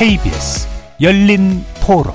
[0.00, 0.66] KBS
[1.02, 2.14] 열린 토론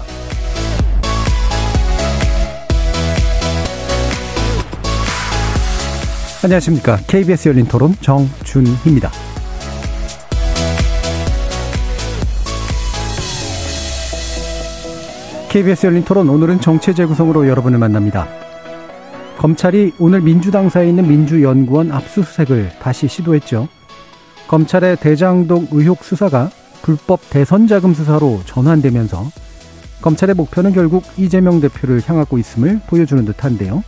[6.43, 6.97] 안녕하십니까.
[7.05, 9.11] KBS 열린 토론 정준희입니다.
[15.49, 18.27] KBS 열린 토론 오늘은 정체 재구성으로 여러분을 만납니다.
[19.37, 23.67] 검찰이 오늘 민주당사에 있는 민주연구원 압수수색을 다시 시도했죠.
[24.47, 26.49] 검찰의 대장동 의혹 수사가
[26.85, 29.31] 불법 대선 자금 수사로 전환되면서
[30.03, 33.83] 검찰의 목표는 결국 이재명 대표를 향하고 있음을 보여주는 듯한데요.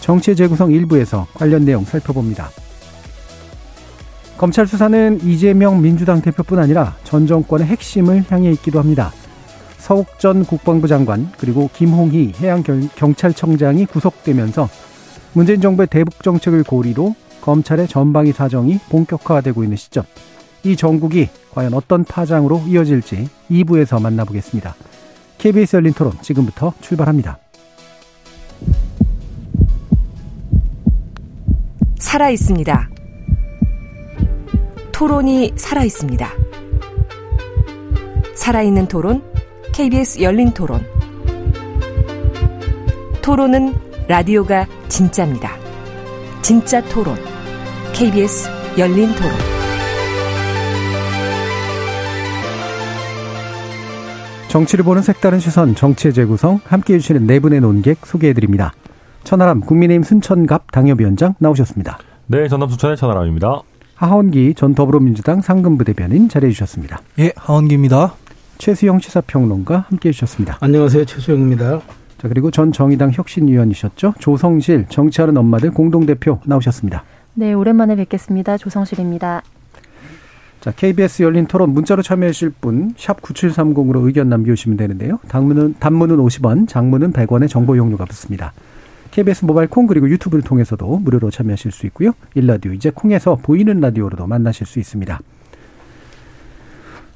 [0.00, 2.50] 정치 재구성 일부에서 관련 내용 살펴봅니다.
[4.36, 9.10] 검찰 수사는 이재명 민주당 대표뿐 아니라 전 정권의 핵심을 향해 있기도 합니다.
[9.78, 14.68] 서욱 전 국방부 장관 그리고 김홍희 해양경찰청장이 구속되면서
[15.32, 20.04] 문재인 정부의 대북 정책을 고리로 검찰의 전방위 사정이 본격화되고 있는 시점.
[20.64, 24.74] 이 전국이 과연 어떤 파장으로 이어질지 2부에서 만나보겠습니다.
[25.38, 27.38] KBS 열린 토론 지금부터 출발합니다.
[31.98, 32.90] 살아 있습니다.
[34.92, 36.30] 토론이 살아 있습니다.
[38.34, 39.22] 살아있는 토론,
[39.72, 40.86] KBS 열린 토론.
[43.20, 43.74] 토론은
[44.06, 45.56] 라디오가 진짜입니다.
[46.42, 47.16] 진짜 토론,
[47.92, 49.63] KBS 열린 토론.
[54.54, 58.72] 정치를 보는 색다른 시선, 정치의 재구성, 함께 해 주시는 네 분의 논객 소개해드립니다.
[59.24, 61.98] 천하람 국민의힘 순천갑 당협위원장 나오셨습니다.
[62.28, 63.62] 네, 전남 순천의 천하람입니다.
[63.96, 67.00] 하원기 전 더불어민주당 상근부 대변인 자리해 주셨습니다.
[67.18, 68.14] 예, 하원기입니다.
[68.58, 70.58] 최수영 시사평론가 함께 해 주셨습니다.
[70.60, 71.80] 안녕하세요, 최수영입니다.
[72.18, 74.14] 자 그리고 전 정의당 혁신위원이셨죠.
[74.20, 77.02] 조성실 정치하는 엄마들 공동대표 나오셨습니다.
[77.34, 78.56] 네, 오랜만에 뵙겠습니다.
[78.58, 79.42] 조성실입니다.
[80.64, 85.18] 자, KBS 열린 토론 문자로 참여하실 분, 샵 9730으로 의견 남겨주시면 되는데요.
[85.28, 88.54] 단문은, 단문은 50원, 장문은 100원의 정보 용료가 붙습니다.
[89.10, 92.12] KBS 모바일 콩 그리고 유튜브를 통해서도 무료로 참여하실 수 있고요.
[92.34, 95.20] 일라디오 이제 콩에서 보이는 라디오로도 만나실 수 있습니다.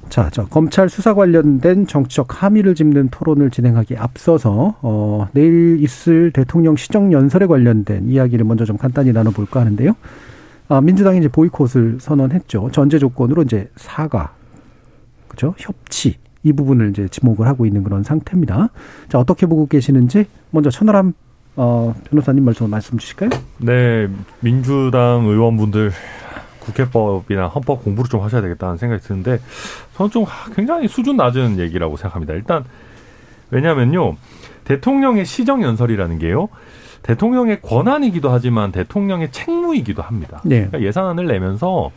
[0.09, 6.75] 자, 저 검찰 수사 관련된 정치적 함의를 짚는 토론을 진행하기 앞서서 어, 내일 있을 대통령
[6.75, 9.95] 시정 연설에 관련된 이야기를 먼저 좀 간단히 나눠볼까 하는데요.
[10.69, 12.69] 아, 민주당이 이제 보이콧을 선언했죠.
[12.71, 14.33] 전제 조건으로 이제 사과,
[15.27, 15.55] 그죠?
[15.57, 18.69] 협치 이 부분을 이제 지목을 하고 있는 그런 상태입니다.
[19.09, 21.13] 자, 어떻게 보고 계시는지 먼저 천하람
[21.55, 23.29] 어, 변호사님 말씀 말씀 주실까요?
[23.57, 24.07] 네,
[24.39, 25.91] 민주당 의원분들
[26.59, 29.39] 국회법이나 헌법 공부를 좀 하셔야 되겠다는 생각이 드는데
[29.95, 30.25] 저는 좀
[30.55, 32.33] 굉장히 수준 낮은 얘기라고 생각합니다.
[32.33, 32.63] 일단
[33.51, 34.15] 왜냐하면요
[34.63, 36.47] 대통령의 시정 연설이라는 게요
[37.03, 40.41] 대통령의 권한이기도 하지만 대통령의 책무이기도 합니다.
[40.43, 40.67] 네.
[40.67, 41.91] 그러니까 예산안을 내면서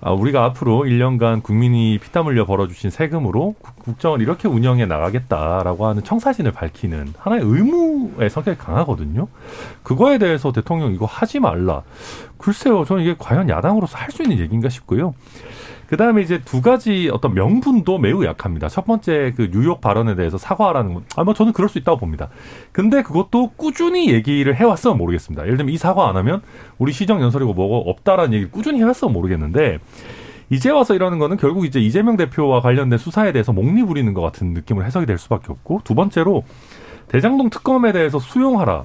[0.00, 6.52] 아, 우리가 앞으로 1년간 국민이 피땀 흘려 벌어주신 세금으로 국정을 이렇게 운영해 나가겠다라고 하는 청사진을
[6.52, 9.26] 밝히는 하나의 의무의 성격이 강하거든요.
[9.82, 11.82] 그거에 대해서 대통령 이거 하지 말라.
[12.38, 15.14] 글쎄요, 저는 이게 과연 야당으로서 할 수 있는 얘기인가 싶고요.
[15.86, 18.68] 그 다음에 이제 두 가지 어떤 명분도 매우 약합니다.
[18.68, 22.28] 첫 번째 그 뉴욕 발언에 대해서 사과하라는 건, 아, 뭐 저는 그럴 수 있다고 봅니다.
[22.70, 25.42] 근데 그것도 꾸준히 얘기를 해왔으면 모르겠습니다.
[25.46, 26.42] 예를 들면 이 사과 안 하면
[26.78, 29.80] 우리 시정 연설이고 뭐고 없다라는 얘기를 꾸준히 해왔으면 모르겠는데,
[30.50, 34.52] 이제 와서 이러는 거는 결국 이제 이재명 대표와 관련된 수사에 대해서 목리 부리는 것 같은
[34.52, 36.42] 느낌으로 해석이 될 수밖에 없고, 두 번째로
[37.08, 38.84] 대장동 특검에 대해서 수용하라.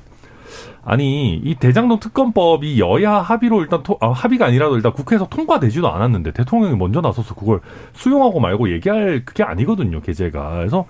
[0.84, 6.31] 아니 이 대장동 특검법이 여야 합의로 일단 토, 아, 합의가 아니라도 일단 국회에서 통과되지도 않았는데
[6.31, 7.59] 대통령이 먼저 나서서 그걸
[7.94, 10.86] 수용하고 말고 얘기할 그게 아니거든요 계제가 그래서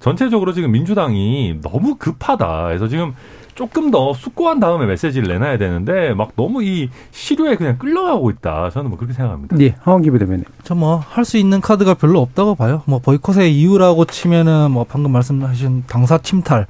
[0.00, 3.14] 전체적으로 지금 민주당이 너무 급하다 그래서 지금
[3.54, 8.90] 조금 더 숙고한 다음에 메시지를 내놔야 되는데 막 너무 이 시류에 그냥 끌려가고 있다 저는
[8.90, 9.56] 뭐 그렇게 생각합니다.
[9.56, 10.44] 네, 하원기 부 대변인.
[10.64, 12.82] 저뭐 할 수 있는 카드가 별로 없다고 봐요.
[12.86, 16.66] 뭐 보이콧의 이유라고 치면은 뭐 방금 말씀하신 당사 침탈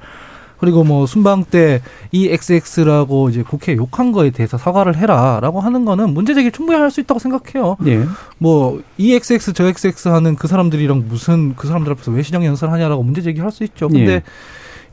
[0.57, 6.33] 그리고 뭐 순방 때 EXX라고 이제 국회 욕한 거에 대해서 사과를 해라라고 하는 거는 문제
[6.33, 7.75] 제기를 충분히 할 수 있다고 생각해요.
[7.87, 8.05] 예.
[8.37, 13.21] 뭐 EXX 저 XX 하는 그 사람들이랑 무슨 그 사람들 앞에서 왜 시정 연설하냐라고 문제
[13.21, 13.89] 제기할 수 있죠.
[13.89, 14.23] 근데 예.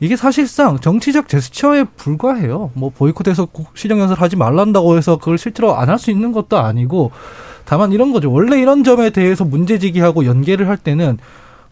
[0.03, 2.71] 이게 사실상 정치적 제스처에 불과해요.
[2.73, 7.11] 뭐 보이콧해서 시정 연설 하지 말란다고 해서 그걸 실제로 안 할 수 있는 것도 아니고
[7.63, 8.29] 다만 이런 거죠.
[8.29, 11.19] 원래 이런 점에 대해서 문제 제기하고 연계를 할 때는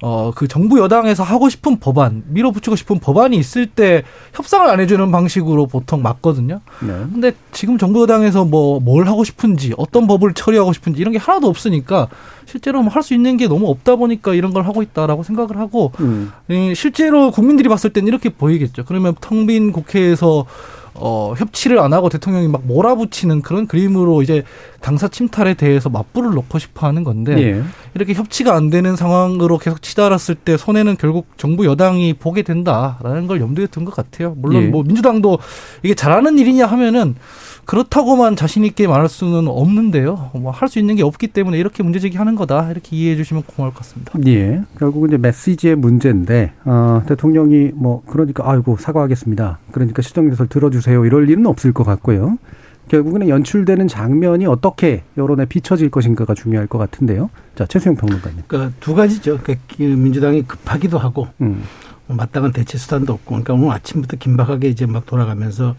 [0.04, 4.02] 어, 그 정부 여당에서 하고 싶은 법안, 밀어붙이고 싶은 법안이 있을 때
[4.34, 6.62] 협상을 안 해주는 방식으로 보통 맞거든요.
[6.82, 6.88] 네.
[7.14, 11.48] 근데 지금 정부 여당에서 뭐, 뭘 하고 싶은지, 어떤 법을 처리하고 싶은지 이런 게 하나도
[11.48, 12.08] 없으니까
[12.46, 15.92] 실제로 뭐 할 수 있는 게 너무 없다 보니까 이런 걸 하고 있다라고 생각을 하고,
[16.00, 16.32] 음.
[16.76, 18.84] 실제로 국민들이 봤을 땐 이렇게 보이겠죠.
[18.86, 20.46] 그러면 텅 빈 국회에서
[20.94, 24.44] 어, 협치를 안 하고 대통령이 막 몰아붙이는 그런 그림으로 이제
[24.82, 27.64] 당사 침탈에 대해서 맞불을 놓고 싶어 하는 건데 예.
[27.94, 33.42] 이렇게 협치가 안 되는 상황으로 계속 치달았을 때 손해는 결국 정부 여당이 보게 된다라는 걸
[33.42, 34.34] 염두에 둔 것 같아요.
[34.38, 34.68] 물론 예.
[34.68, 35.40] 뭐 민주당도
[35.84, 37.16] 이게 잘하는 일이냐 하면은
[37.66, 40.32] 그렇다고만 자신 있게 말할 수는 없는데요.
[40.34, 43.74] 뭐 할 수 있는 게 없기 때문에 이렇게 문제 제기하는 거다 이렇게 이해해 주시면 고마울
[43.74, 44.14] 것 같습니다.
[44.28, 44.62] 예.
[44.80, 49.60] 결국은 이제 메시지의 문제인데, 어, 대통령이 뭐, 그러니까, 아이고, 사과하겠습니다.
[49.72, 51.06] 그러니까 시정연설 들어주세요.
[51.06, 52.38] 이럴 일은 없을 것 같고요.
[52.90, 57.30] 결국은 연출되는 장면이 어떻게 여론에 비춰질 것인가가 중요할 것 같은데요.
[57.56, 58.44] 자, 최수영 평론가님.
[58.48, 59.40] 그러니까 두 가지죠.
[59.42, 61.64] 그러니까 민주당이 급하기도 하고 음.
[62.08, 65.76] 뭐 마땅한 대체 수단도 없고 그러니까 오늘 아침부터 긴박하게 이제 막 돌아가면서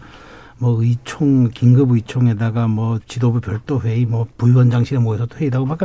[0.59, 5.79] 뭐 의총 긴급 의총에다가 뭐 지도부 별도 회의 뭐 부위원장실에 모여서 또 회의하고 막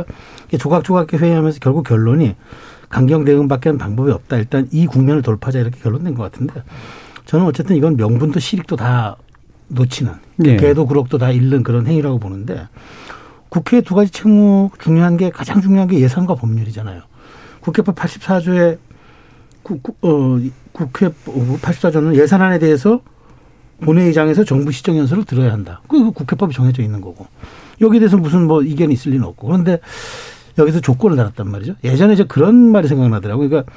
[0.57, 2.35] 조각조각 회의하면서 결국 결론이
[2.89, 4.37] 강경 대응밖에 방법이 없다.
[4.37, 6.63] 일단 이 국면을 돌파하자 이렇게 결론낸 것 같은데
[7.25, 9.15] 저는 어쨌든 이건 명분도 실익도 다
[9.67, 10.13] 놓치는
[10.45, 10.57] 예.
[10.57, 12.67] 개도 구럭도 다 잃는 그런 행위라고 보는데
[13.49, 17.01] 국회 두 가지 책무 중요한 게 가장 중요한 게 예산과 법률이잖아요.
[17.61, 18.77] 국회법 84조에
[19.61, 20.39] 국, 국- 어,
[20.71, 23.01] 국회 84조는 예산안에 대해서
[23.81, 25.81] 본회의장에서 정부 시정연설을 들어야 한다.
[25.87, 27.27] 그 국회법이 정해져 있는 거고.
[27.81, 29.47] 여기에 대해서 무슨 뭐 이견이 있을 리는 없고.
[29.47, 29.79] 그런데
[30.57, 31.75] 여기서 조건을 달았단 말이죠.
[31.83, 33.49] 예전에 이제 그런 말이 생각나더라고요.
[33.49, 33.71] 그러니까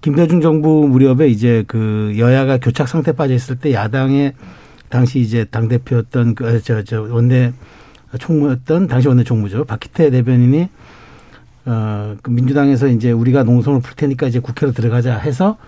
[0.00, 4.34] 김대중 정부 무렵에 이제 그 여야가 교착 상태 빠져 있을 때 야당의
[4.88, 7.52] 당시 이제 당 대표였던 그, 저, 저, 원내
[8.18, 9.64] 총무였던 당시 원내 총무죠.
[9.64, 10.68] 박희태 대변인이
[11.66, 15.58] 어, 그 민주당에서 이제 우리가 농성을 풀 테니까 이제 국회로 들어가자 해서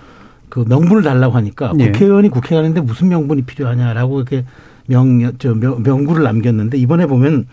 [0.51, 1.87] 그 명분을 달라고 하니까 예.
[1.87, 4.45] 국회의원이 국회 가는데 무슨 명분이 필요하냐라고 이렇게
[4.87, 7.47] 명, 저, 명, 명구를 남겼는데 이번에 보면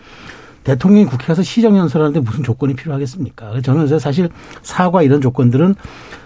[0.64, 3.60] 대통령이 국회 가서 시정연설하는데 무슨 조건이 필요하겠습니까?
[3.62, 4.28] 저는 그래서 사실
[4.62, 5.74] 사과 이런 조건들은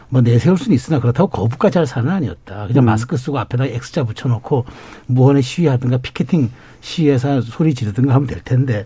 [0.09, 2.67] 뭐 내세울 수는 있으나 그렇다고 거부까지 할 사안은 아니었다.
[2.67, 2.87] 그냥 음.
[2.87, 4.65] 마스크 쓰고 앞에다 X자 붙여놓고
[5.07, 8.85] 무언의 시위하든가 피켓팅 시위에서 소리 지르든가 하면 될 텐데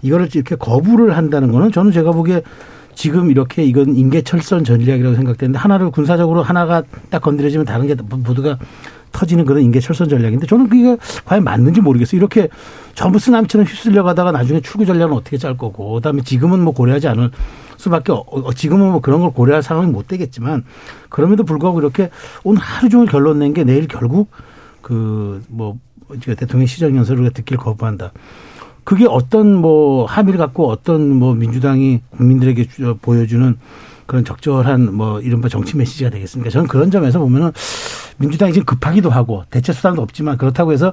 [0.00, 2.42] 이거를 이렇게 거부를 한다는 거는 저는 제가 보기에
[2.94, 8.58] 지금 이렇게 이건 인계철선 전략이라고 생각되는데 하나를 군사적으로 하나가 딱 건드려지면 다른 게 모두가
[9.12, 12.18] 터지는 그런 인계철선 전략인데 저는 그게 과연 맞는지 모르겠어요.
[12.18, 12.48] 이렇게
[12.94, 17.30] 전부 쓰나미처럼 휩쓸려 가다가 나중에 출구 전략은 어떻게 짤 거고 그다음에 지금은 뭐 고려하지 않을
[17.76, 20.64] 수밖에 어- 어, 지금은 뭐 그런 걸 고려할 상황이 못 되겠지만
[21.08, 22.10] 그럼에도 불구하고 이렇게
[22.44, 24.30] 오늘 하루 종일 결론 낸 게 내일 결국
[24.80, 25.78] 그뭐
[26.24, 28.12] 대통령 시정 연설을 듣길 거부한다.
[28.84, 33.56] 그게 어떤 뭐 함의를 갖고 어떤 뭐 민주당이 국민들에게 주- 보여주는
[34.06, 36.50] 그런 적절한 뭐 이른바 정치 메시지가 되겠습니까?
[36.50, 37.52] 저는 그런 점에서 보면은
[38.18, 40.92] 민주당이 지금 급하기도 하고 대체 수단도 없지만 그렇다고 해서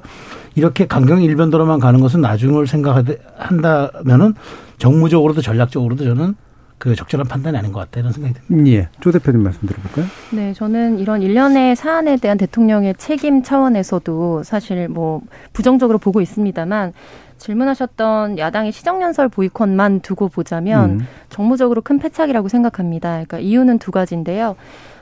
[0.56, 4.36] 이렇게 강경 일변도로만 가는 것은 나중을 생각한다면은
[4.78, 6.36] 정무적으로도 전략적으로도 저는
[6.78, 8.72] 그 적절한 판단이 아닌 것 같다 이런 생각이 듭니다.
[8.72, 8.88] 예.
[9.02, 10.06] 조 대표님 말씀 들어볼까요?
[10.32, 15.22] 네, 저는 이런 일련의 사안에 대한 대통령의 책임 차원에서도 사실 뭐
[15.52, 16.94] 부정적으로 보고 있습니다만
[17.40, 21.08] 질문하셨던 야당의 시정연설 보이콧만 두고 보자면 음.
[21.30, 23.10] 정무적으로 큰 패착이라고 생각합니다.
[23.12, 24.56] 그러니까 이유는 두 가지인데요.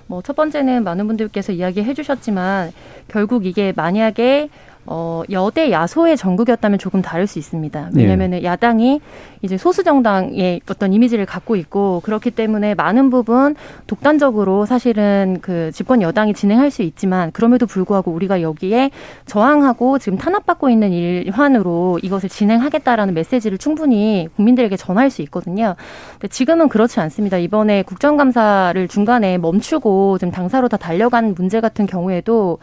[0.08, 2.72] 뭐 첫 번째는 많은 분들께서 이야기해 주셨지만
[3.08, 4.50] 결국 이게 만약에
[4.88, 7.90] 어, 여대 야소의 전국이었다면 조금 다를 수 있습니다.
[7.94, 9.02] 왜냐하면 야당이
[9.42, 13.56] 이제 소수 정당의 어떤 이미지를 갖고 있고 그렇기 때문에 많은 부분
[13.86, 18.92] 독단적으로 사실은 그 집권 여당이 진행할 수 있지만 그럼에도 불구하고 우리가 여기에
[19.26, 25.76] 저항하고 지금 탄압받고 있는 일환으로 이것을 진행하겠다라는 메시지를 충분히 국민들에게 전할 수 있거든요.
[26.14, 27.38] 근데 지금은 그렇지 않습니다.
[27.38, 32.60] 이번에 국정감사를 중간에 멈추고 지금 당사로 다 달려간 문제 같은 경우에도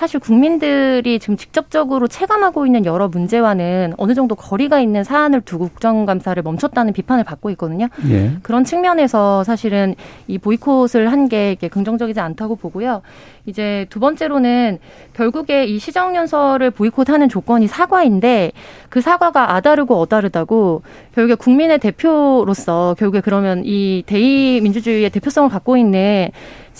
[0.00, 6.42] 사실 국민들이 지금 직접적으로 체감하고 있는 여러 문제와는 어느 정도 거리가 있는 사안을 두고 국정감사를
[6.42, 7.86] 멈췄다는 비판을 받고 있거든요.
[8.08, 8.32] 예.
[8.42, 9.94] 그런 측면에서 사실은
[10.26, 13.02] 이 보이콧을 한 게 긍정적이지 않다고 보고요.
[13.44, 14.78] 이제 두 번째로는
[15.12, 18.52] 결국에 이 시정연설을 보이콧하는 조건이 사과인데
[18.88, 20.82] 그 사과가 아다르고 어다르다고
[21.14, 26.30] 결국에 국민의 대표로서 결국에 그러면 이 대의 민주주의의 대표성을 갖고 있는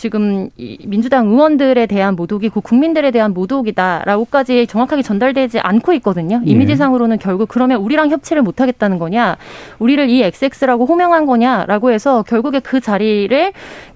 [0.00, 6.40] 지금 이 민주당 의원들에 대한 모독이 그 국민들에 대한 모독이다라고까지 정확하게 전달되지 않고 있거든요.
[6.46, 6.50] 예.
[6.50, 9.36] 이미지상으로는 결국 그러면 우리랑 협치를 못 하겠다는 거냐,
[9.78, 13.52] 우리를 이 XX라고 호명한 거냐라고 해서 결국에 그 자리를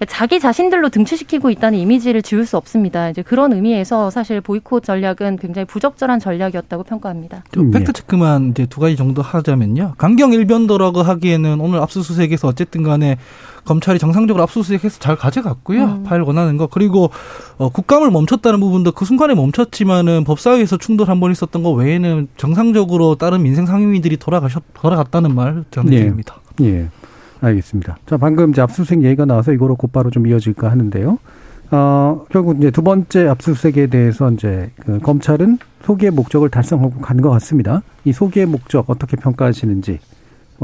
[0.07, 3.09] 자기 자신들로 등치시키고 있다는 이미지를 지울 수 없습니다.
[3.09, 7.45] 이제 그런 의미에서 사실 보이콧 전략은 굉장히 부적절한 전략이었다고 평가합니다.
[7.51, 7.79] 좀 음, 예.
[7.79, 9.95] 팩트 체크만 이제 두 가지 정도 하자면요.
[9.97, 13.17] 강경 일변도라고 하기에는 오늘 압수수색에서 어쨌든 간에
[13.65, 15.85] 검찰이 정상적으로 압수수색해서 잘 가져갔고요.
[15.85, 16.03] 음.
[16.05, 16.67] 파일 원하는 거.
[16.67, 17.11] 그리고
[17.59, 23.15] 어, 국감을 멈췄다는 부분도 그 순간에 멈췄지만은 법사위에서 충돌 한 번 있었던 거 외에는 정상적으로
[23.15, 26.01] 다른 민생 상임위들이 돌아가셨 돌아갔다는 말 저는 예.
[26.01, 26.37] 드립니다.
[26.61, 26.89] 예.
[27.41, 27.97] 알겠습니다.
[28.07, 31.19] 자, 방금 이제 압수수색 얘기가 나와서 이거로 곧바로 좀 이어질까 하는데요.
[31.71, 37.31] 어, 결국 이제 두 번째 압수수색에 대해서 이제 그 검찰은 소기의 목적을 달성하고 간 것
[37.31, 37.83] 같습니다.
[38.05, 39.99] 이 소기의 목적 어떻게 평가하시는지.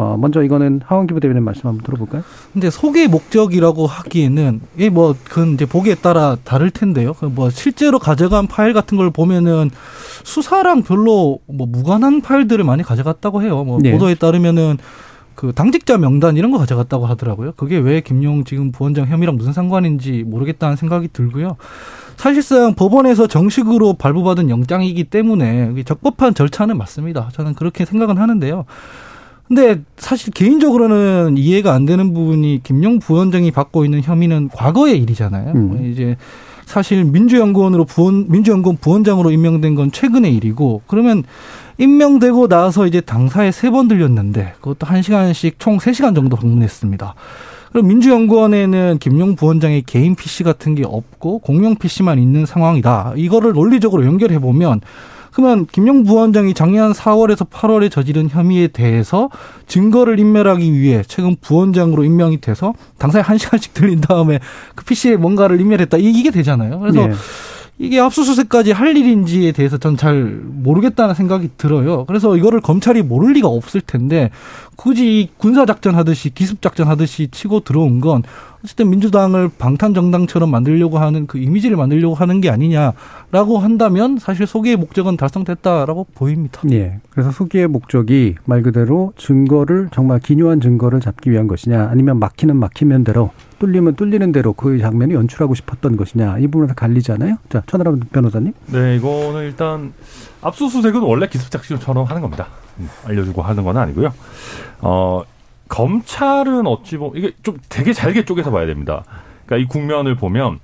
[0.00, 2.22] 어, 먼저 이거는 하원기 부 대변인 말씀 한번 들어볼까요?
[2.54, 7.12] 근데 소개 목적이라고 하기에는 이게 뭐 그건 이제 보기에 따라 다를 텐데요.
[7.12, 9.70] 그뭐 실제로 가져간 파일 같은 걸 보면은
[10.24, 13.62] 수사랑 별로 뭐 무관한 파일들을 많이 가져갔다고 해요.
[13.62, 13.92] 뭐 네.
[13.92, 14.78] 보도에 따르면은
[15.34, 17.52] 그 당직자 명단 이런 거 가져갔다고 하더라고요.
[17.58, 21.56] 그게 왜 김용 지금 부원장 혐의랑 무슨 상관인지 모르겠다는 생각이 들고요.
[22.16, 27.28] 사실상 법원에서 정식으로 발부받은 영장이기 때문에 적법한 절차는 맞습니다.
[27.34, 28.64] 저는 그렇게 생각은 하는데요.
[29.50, 35.52] 근데 사실 개인적으로는 이해가 안 되는 부분이 김용 부원장이 받고 있는 혐의는 과거의 일이잖아요.
[35.56, 35.90] 음.
[35.92, 36.16] 이제
[36.66, 41.24] 사실 민주연구원으로 부원 민주연구원 부원장으로 임명된 건 최근의 일이고 그러면
[41.78, 47.14] 임명되고 나서 이제 당사에 세 번 들렸는데 그것도 한 시간씩 총 세 시간 정도 방문했습니다.
[47.72, 53.14] 그럼 민주연구원에는 김용 부원장의 개인 PC 같은 게 없고 공용 PC만 있는 상황이다.
[53.16, 54.80] 이거를 논리적으로 연결해 보면
[55.32, 59.28] 그러면 김용 부원장이 작년 4월에서 8월에 저지른 혐의에 대해서
[59.66, 64.40] 증거를 인멸하기 위해 최근 부원장으로 임명이 돼서 당사에 한 시간씩 들린 다음에
[64.74, 65.96] 그 PC에 뭔가를 인멸했다.
[65.98, 66.80] 이- 이게 되잖아요.
[66.80, 67.12] 그래서 예.
[67.78, 72.04] 이게 압수수색까지 할 일인지에 대해서 전 잘 모르겠다는 생각이 들어요.
[72.04, 74.30] 그래서 이거를 검찰이 모를 리가 없을 텐데
[74.80, 78.22] 굳이 군사작전 하듯이 기습작전 하듯이 치고 들어온 건
[78.64, 85.18] 어쨌든 민주당을 방탄정당처럼 만들려고 하는 그 이미지를 만들려고 하는 게 아니냐라고 한다면 사실 소개의 목적은
[85.18, 86.62] 달성됐다라고 보입니다.
[86.72, 86.98] 예.
[87.10, 93.04] 그래서 소기의 목적이 말 그대로 증거를 정말 기묘한 증거를 잡기 위한 것이냐 아니면 막히는 막히면
[93.04, 97.36] 대로 뚫리면 뚫리는 대로 그 장면을 연출하고 싶었던 것이냐 이 부분에서 갈리잖아요.
[97.50, 98.54] 자, 천하람 변호사님.
[98.68, 99.92] 네, 이거는 일단
[100.40, 102.48] 압수수색은 원래 기습작전처럼 하는 겁니다.
[102.80, 104.12] 음, 알려주고 하는 건 아니고요.
[104.80, 105.22] 어,
[105.68, 109.04] 검찰은 어찌 보면 이게 좀 되게 잘게 쪼개서 봐야 됩니다.
[109.46, 110.58] 그러니까 이 국면을 보면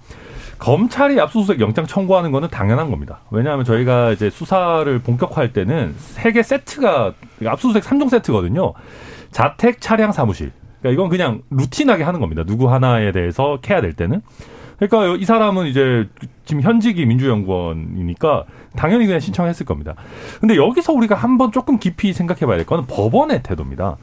[0.58, 3.20] 검찰이 압수수색 영장 청구하는 거는 당연한 겁니다.
[3.30, 8.72] 왜냐하면 저희가 이제 수사를 본격화할 때는 세 개 세트가 그러니까 압수수색 3종 세트거든요.
[9.30, 10.52] 자택, 차량, 사무실.
[10.80, 12.42] 그러니까 이건 그냥 루틴하게 하는 겁니다.
[12.44, 14.22] 누구 하나에 대해서 캐야 될 때는.
[14.78, 16.08] 그러니까 이 사람은 이제
[16.44, 18.44] 지금 현직이 민주연구원이니까
[18.76, 19.94] 당연히 그냥 신청했을 겁니다.
[20.40, 23.96] 근데 여기서 우리가 한번 조금 깊이 생각해 봐야 될 거는 법원의 태도입니다.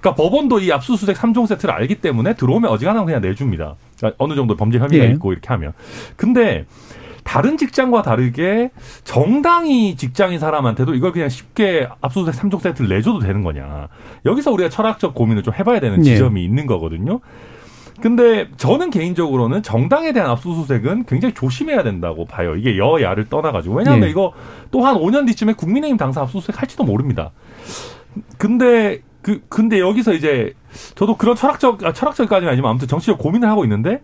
[0.00, 3.76] 그러니까 법원도 이 압수수색 3종 세트를 알기 때문에 들어오면 어지간하면 그냥 내줍니다.
[3.96, 5.10] 그러니까 어느 정도 범죄 혐의가 예.
[5.10, 5.72] 있고 이렇게 하면.
[6.16, 6.66] 근데
[7.24, 8.70] 다른 직장과 다르게
[9.04, 13.88] 정당이 직장인 사람한테도 이걸 그냥 쉽게 압수수색 3종 세트를 내줘도 되는 거냐.
[14.24, 16.14] 여기서 우리가 철학적 고민을 좀 해봐야 되는 예.
[16.14, 17.20] 지점이 있는 거거든요.
[18.00, 22.56] 근데 저는 개인적으로는 정당에 대한 압수수색은 굉장히 조심해야 된다고 봐요.
[22.56, 23.76] 이게 여야를 떠나가지고.
[23.76, 24.10] 왜냐하면 예.
[24.10, 24.32] 이거
[24.70, 27.30] 또 한 5년 뒤쯤에 국민의힘 당사 압수수색 할지도 모릅니다.
[28.38, 30.54] 근데 그 근데 여기서 이제
[30.94, 34.02] 저도 그런 철학적 아, 철학적까지는 아니지만 아무튼 정치적 고민을 하고 있는데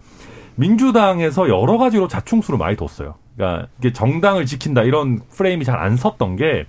[0.55, 3.15] 민주당에서 여러 가지로 자충수를 많이 뒀어요.
[3.37, 6.67] 그러니까 이게 정당을 지킨다 이런 프레임이 잘 안 섰던 게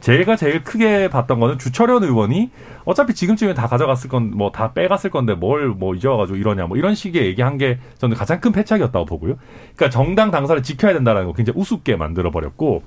[0.00, 2.50] 제가 제일 크게 봤던 거는 주철현 의원이
[2.84, 6.94] 어차피 지금쯤에 다 가져갔을 건 뭐 다 빼갔을 건데 뭘뭐 이제 와가지고 이러냐 뭐 이런
[6.94, 9.34] 식의 얘기한 게 저는 가장 큰 패착이었다고 보고요.
[9.74, 12.82] 그러니까 정당 당사를 지켜야 된다라는 거 굉장히 우습게 만들어 버렸고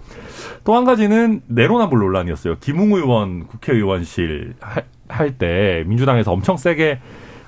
[0.64, 2.58] 또 한 가지는 내로남불 논란이었어요.
[2.60, 4.56] 김웅 의원 국회의원실
[5.10, 7.00] 할 때 민주당에서 엄청 세게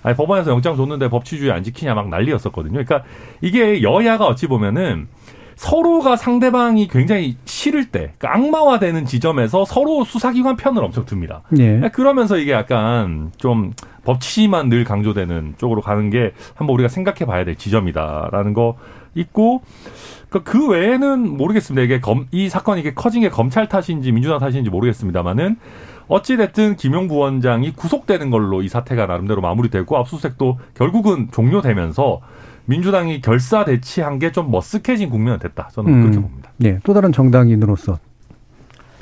[0.03, 2.73] 아니 법원에서 영장 줬는데 법치주의 안 지키냐 막 난리였었거든요.
[2.83, 3.03] 그러니까
[3.39, 5.07] 이게 여야가 어찌 보면은
[5.63, 11.41] 서로가 상대방이 굉장히 싫을 때, 그러니까 악마화되는 지점에서 서로 수사기관 편을 엄청 듭니다.
[11.57, 11.89] 예.
[11.93, 13.71] 그러면서 이게 약간 좀
[14.03, 18.75] 법치만 늘 강조되는 쪽으로 가는 게 한번 우리가 생각해 봐야 될 지점이다라는 거
[19.15, 19.61] 있고,
[20.27, 21.81] 그그 외에는 모르겠습니다.
[21.81, 25.55] 이게 검, 이 사건이 이게 커진 게 검찰 탓인지 민주당 탓인지 모르겠습니다만은
[26.09, 32.19] 어찌됐든 김용 부원장이 구속되는 걸로 이 사태가 나름대로 마무리되고 압수수색도 결국은 종료되면서
[32.65, 35.69] 민주당이 결사 대치한 게 좀 머쓱해진 국면이 됐다.
[35.73, 36.21] 저는 그렇게 음.
[36.23, 36.51] 봅니다.
[36.63, 36.79] 예.
[36.83, 37.99] 또 다른 정당인으로서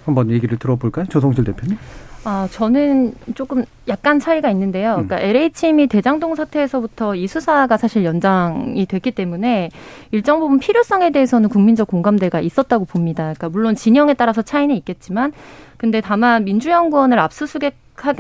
[0.06, 1.06] 한번 얘기를 들어볼까요?
[1.06, 1.77] 조성실 대표님.
[2.24, 4.96] 아, 저는 조금 약간 차이가 있는데요.
[4.98, 5.08] 음.
[5.08, 9.70] 그러니까 LH임이 대장동 사태에서부터 이 수사가 사실 연장이 됐기 때문에
[10.12, 13.24] 일정 부분 필요성에 대해서는 국민적 공감대가 있었다고 봅니다.
[13.24, 15.32] 그러니까 물론 진영에 따라서 차이는 있겠지만
[15.81, 17.75] 근데 다만 민주연구원을 압수수색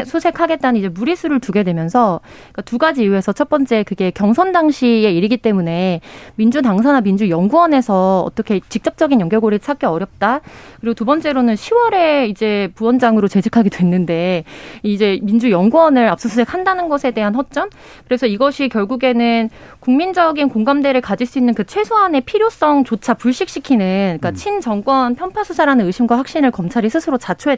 [0.05, 5.37] 수색하겠다는 이제 무리수를 두게 되면서 그러니까 두 가지 이유에서 첫 번째 그게 경선 당시의 일이기
[5.37, 6.01] 때문에
[6.35, 10.41] 민주 당사나 민주 연구원에서 어떻게 직접적인 연결고리를 찾기 어렵다.
[10.79, 14.43] 그리고 두 번째로는 10월에 이제 부원장으로 재직하게 됐는데
[14.83, 17.69] 이제 민주 연구원을 압수수색한다는 것에 대한 허점.
[18.05, 19.49] 그래서 이것이 결국에는
[19.79, 26.51] 국민적인 공감대를 가질 수 있는 그 최소한의 필요성조차 불식시키는 그러니까 친정권 편파 수사라는 의심과 확신을
[26.51, 27.50] 검찰이 스스로 자초했다.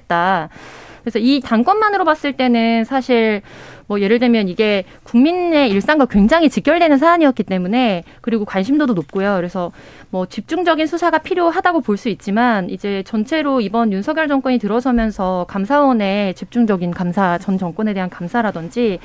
[1.01, 3.41] 그래서 이 단건만으로 봤을 때는 사실
[3.93, 9.35] 뭐 예를 들면 이게 국민의 일상과 굉장히 직결되는 사안이었기 때문에 그리고 관심도도 높고요.
[9.35, 9.71] 그래서
[10.09, 16.89] 뭐 집중적인 수사가 필요하다고 볼 수 있지만 이제 전체로 이번 윤석열 정권이 들어서면서 감사원의 집중적인
[16.89, 18.97] 감사 전 정권에 대한 감사라든지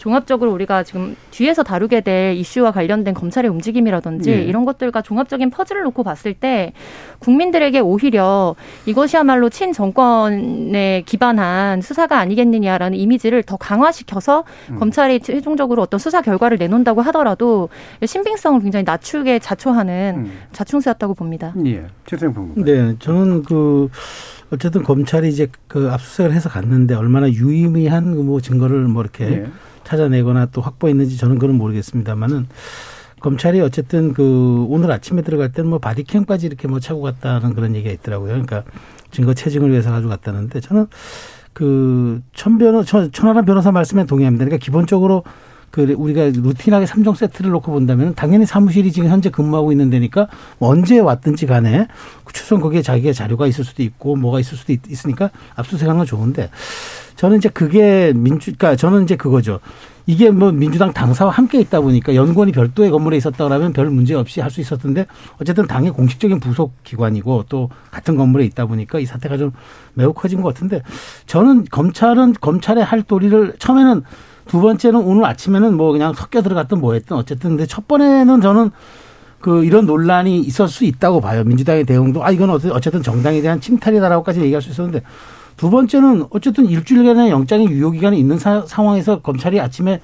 [0.00, 4.42] 종합적으로 우리가 지금 뒤에서 다루게 될 이슈와 관련된 검찰의 움직임이라든지 예.
[4.42, 6.72] 이런 것들과 종합적인 퍼즐을 놓고 봤을 때
[7.20, 8.56] 국민들에게 오히려
[8.86, 14.31] 이것이야말로 친 정권에 기반한 수사가 아니겠느냐라는 이미지를 더 강화시켜서
[14.70, 14.78] 음.
[14.78, 17.68] 검찰이 최종적으로 어떤 수사 결과를 내놓는다고 하더라도
[18.04, 20.32] 신빙성을 굉장히 낮추게 자초하는 음.
[20.52, 21.54] 자충수였다고 봅니다.
[21.66, 21.86] 예.
[22.06, 22.64] 최생 평론가.
[22.64, 23.88] 네, 저는 그
[24.50, 29.46] 어쨌든 검찰이 이제 그 압수수색을 해서 갔는데 얼마나 유의미한 그뭐 증거를 뭐 이렇게 예.
[29.84, 32.46] 찾아내거나 또 확보했는지 저는 그건 모르겠습니다만은
[33.20, 37.92] 검찰이 어쨌든 그 오늘 아침에 들어갈 때는 뭐 바디캠까지 이렇게 뭐 차고 갔다는 그런 얘기가
[37.92, 38.30] 있더라고요.
[38.30, 38.64] 그러니까
[39.10, 40.86] 증거 채증을 위해서 가지고 갔다는데 저는
[41.52, 44.44] 그 천변호 천하람 변호사 말씀에 동의합니다.
[44.44, 45.24] 그러니까 기본적으로
[45.72, 50.28] 그 우리가 루틴하게 삼종 세트를 놓고 본다면 당연히 사무실이 지금 현재 근무하고 있는 데니까
[50.58, 51.88] 언제 왔든지 간에
[52.32, 56.50] 최소한 거기에 자기의 자료가 있을 수도 있고 뭐가 있을 수도 있, 있으니까 압수수색하는 건 좋은데
[57.16, 59.60] 저는 이제 그게 민주 그러니까 저는 이제 그거죠.
[60.06, 64.40] 이게 뭐 민주당 당사와 함께 있다 보니까 연구원이 별도의 건물에 있었다 그러면 별 문제 없이
[64.40, 65.06] 할 수 있었던데
[65.40, 69.52] 어쨌든 당의 공식적인 부속 기관이고 또 같은 건물에 있다 보니까 이 사태가 좀
[69.94, 70.82] 매우 커진 것 같은데
[71.26, 74.02] 저는 검찰은 검찰의 할 도리를 처음에는
[74.46, 78.70] 두 번째는 오늘 아침에는 뭐 그냥 섞여 들어갔든 뭐 했든 어쨌든 근데 첫 번에는 저는
[79.40, 81.42] 그 이런 논란이 있을 수 있다고 봐요.
[81.44, 85.02] 민주당의 대응도 아 이건 어쨌든 정당에 대한 침탈이다라고까지 얘기할 수 있었는데
[85.56, 90.00] 두 번째는 어쨌든 일주일간의 영장의 유효 기간이 있는 사, 상황에서 검찰이 아침에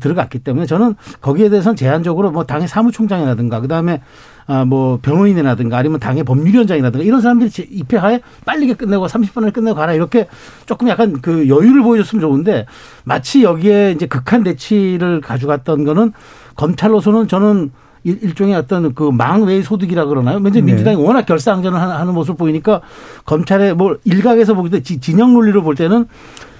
[0.00, 4.00] 들어갔기 때문에 저는 거기에 대해서는 제한적으로 뭐 당의 사무총장이라든가 그다음에
[4.46, 10.28] 아뭐 변호인이라든가 아니면 당의 법률위원장이라든가 이런 사람들이 제 입회하에 빨리 끝내고 30분을 끝내고 가라 이렇게
[10.66, 12.66] 조금 약간 그 여유를 보여줬으면 좋은데
[13.04, 16.12] 마치 여기에 이제 극한 대치를 가져갔던 거는
[16.54, 17.70] 검찰로서는 저는
[18.06, 20.38] 일- 일종의 어떤 그 망외 소득이라 그러나요?
[20.38, 20.64] 먼저 네.
[20.66, 22.80] 민주당이 워낙 결사항전을 하는- 모습을 보이니까
[23.24, 26.06] 검찰의 뭐 일각에서 보기 때 지- 진영 논리로 볼 때는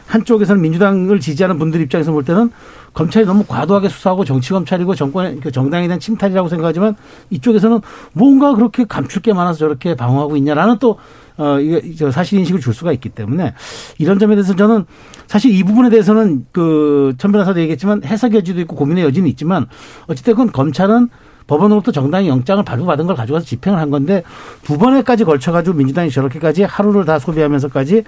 [0.07, 2.51] 한쪽에서는 민주당을 지지하는 분들 입장에서 볼 때는
[2.95, 6.95] 검찰이 너무 과도하게 수사하고 정치 검찰이고 정권 그 정당에 대한 침탈이라고 생각하지만
[7.31, 7.81] 이쪽에서는
[8.13, 10.99] 뭔가 그렇게 감출 게 많아서 저렇게 방어하고 있냐라는 또
[11.39, 13.53] 어, 이게 저 사실 인식을 줄 수가 있기 때문에
[13.99, 14.87] 이런 점에 대해서 저는
[15.27, 19.67] 사실 이 부분에 대해서는 그 천 변호사도 얘기했지만 해석 여지도 있고 고민의 여지는 있지만
[20.07, 21.09] 어찌됐건 검찰은
[21.47, 24.23] 법원으로부터 정당히 영장을 발부받은 걸 가져가서 집행을 한 건데
[24.63, 28.05] 두 번에까지 걸쳐가지고 민주당이 저렇게까지 하루를 다 소비하면서까지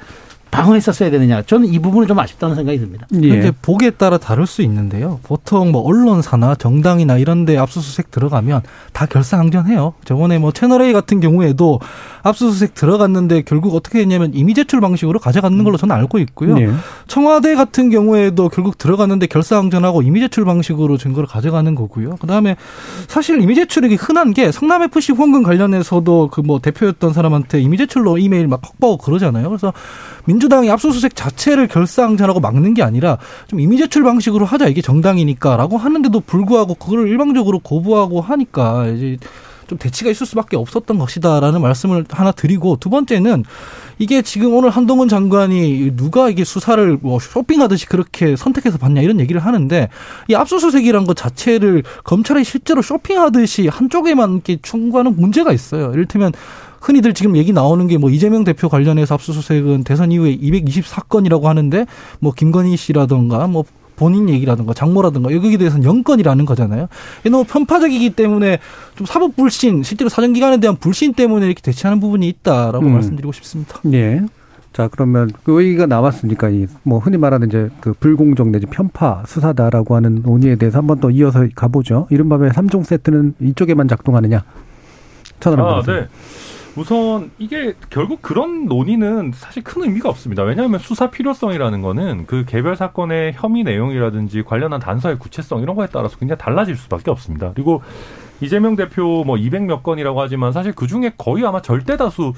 [0.51, 1.43] 방어했었어야 되느냐.
[1.43, 3.07] 저는 이 부분은 좀 아쉽다는 생각이 듭니다.
[3.23, 3.29] 예.
[3.39, 5.21] 이제 보기에 따라 다를 수 있는데요.
[5.23, 9.95] 보통 뭐 언론사나 정당이나 이런 데 압수수색 들어가면 다 결사항전해요.
[10.05, 11.79] 저번에 뭐 채널A 같은 경우에도
[12.23, 16.61] 압수수색 들어갔는데 결국 어떻게 했냐면 이미 제출 방식으로 가져가는 걸로 저는 알고 있고요.
[16.61, 16.71] 예.
[17.07, 22.17] 청와대 같은 경우에도 결국 들어갔는데 결사항전하고 이미 제출 방식으로 증거를 가져가는 거고요.
[22.17, 22.57] 그다음에
[23.07, 28.17] 사실 이미 제출이 흔한 게 성남 FC 후원금 관련해서도 그 뭐 대표였던 사람한테 이미 제출로
[28.17, 29.51] 이메일 막 확보하고 그러잖아요.
[29.51, 29.75] 그래서
[30.29, 36.21] 민주당이 압수수색 자체를 결사항전하고 막는 게 아니라 좀 이미 제출 방식으로 하자 이게 정당이니까라고 하는데도
[36.21, 39.17] 불구하고 그걸 일방적으로 거부하고 하니까 이제
[39.69, 43.45] 좀 대치가 있을 수밖에 없었던 것이다라는 말씀을 하나 드리고 두 번째는
[43.99, 49.41] 이게 지금 오늘 한동훈 장관이 누가 이게 수사를 뭐 쇼핑하듯이 그렇게 선택해서 받냐 이런 얘기를
[49.45, 49.89] 하는데
[50.29, 55.91] 이 압수수색이란 것 자체를 검찰이 실제로 쇼핑하듯이 한쪽에만 이렇게 충고하는 문제가 있어요.
[55.93, 56.33] 이를테면
[56.89, 61.85] 흔히들 지금 얘기 나오는 게 뭐 이재명 대표 관련해서 압수수색은 대선 이후에 224건이라고 하는데
[62.21, 63.65] 뭐 김건희 씨라던가 뭐
[63.97, 66.87] 본인 얘기라든가 장모라든가 여기에 대해서는 영건이라는 거잖아요.
[67.21, 68.61] 이게 너무 편파적이기 때문에
[68.95, 72.93] 좀 사법 불신, 실제로 사정기관에 대한 불신 때문에 이렇게 대치하는 부분이 있다라고 음.
[72.93, 73.81] 말씀드리고 싶습니다.
[73.93, 74.23] 예.
[74.73, 79.97] 자, 그러면 그 얘기가 나왔으니까 이 뭐 흔히 말하는 이제 그 불공정 내지 편파 수사다라고
[79.97, 82.07] 하는 논의에 대해서 한 번 더 이어서 가보죠.
[82.11, 84.45] 이른바 삼종 세트는 이쪽에만 작동하느냐?
[85.41, 85.83] 천하람 아.
[85.83, 86.07] 네.
[86.79, 90.45] 우선 이게 결국 그런 논의는 사실 큰 의미가 없습니다.
[90.45, 96.17] 왜냐하면 수사 필요성이라는 거는 그 개별 사건의 혐의 내용이라든지 관련한 단서의 구체성 이런 거에 따라서
[96.19, 97.51] 굉장히 달라질 수밖에 없습니다.
[97.53, 97.83] 그리고
[98.41, 102.33] 이재명 대표 뭐 200몇 건이라고 하지만 사실 그 중에 거의 아마 절대 다수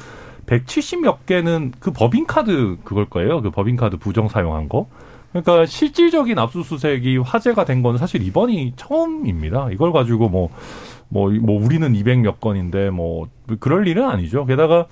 [0.47, 3.43] 170몇 개는 그 법인카드 그걸 거예요.
[3.43, 4.87] 그 법인카드 부정 사용한 거.
[5.33, 9.69] 그러니까 실질적인 압수수색이 화제가 된 건 사실 이번이 처음입니다.
[9.71, 10.49] 이걸 가지고 뭐,
[11.11, 14.47] 뭐, 뭐, 우리는 200몇 건인데 뭐, 그럴 일은 아니죠.
[14.47, 14.87] 게다가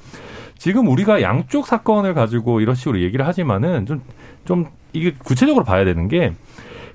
[0.59, 4.03] 지금 우리가 양쪽 사건을 가지고 이런 식으로 얘기를 하지만은 좀,
[4.45, 6.33] 좀 이게 구체적으로 봐야 되는 게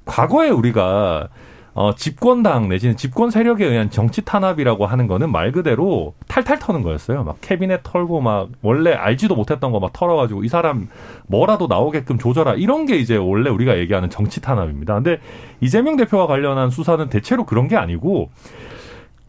[0.06, 1.30] 과거에 우리가
[1.76, 7.24] 어, 집권당 내지는 집권 세력에 의한 정치 탄압이라고 하는 거는 말 그대로 탈탈 터는 거였어요.
[7.24, 10.88] 막 캐비넷 털고 막 원래 알지도 못했던 거 막 털어가지고 이 사람
[11.26, 14.94] 뭐라도 나오게끔 조져라 이런 게 이제 원래 우리가 얘기하는 정치 탄압입니다.
[14.94, 15.20] 근데
[15.62, 18.30] 이재명 대표와 관련한 수사는 대체로 그런 게 아니고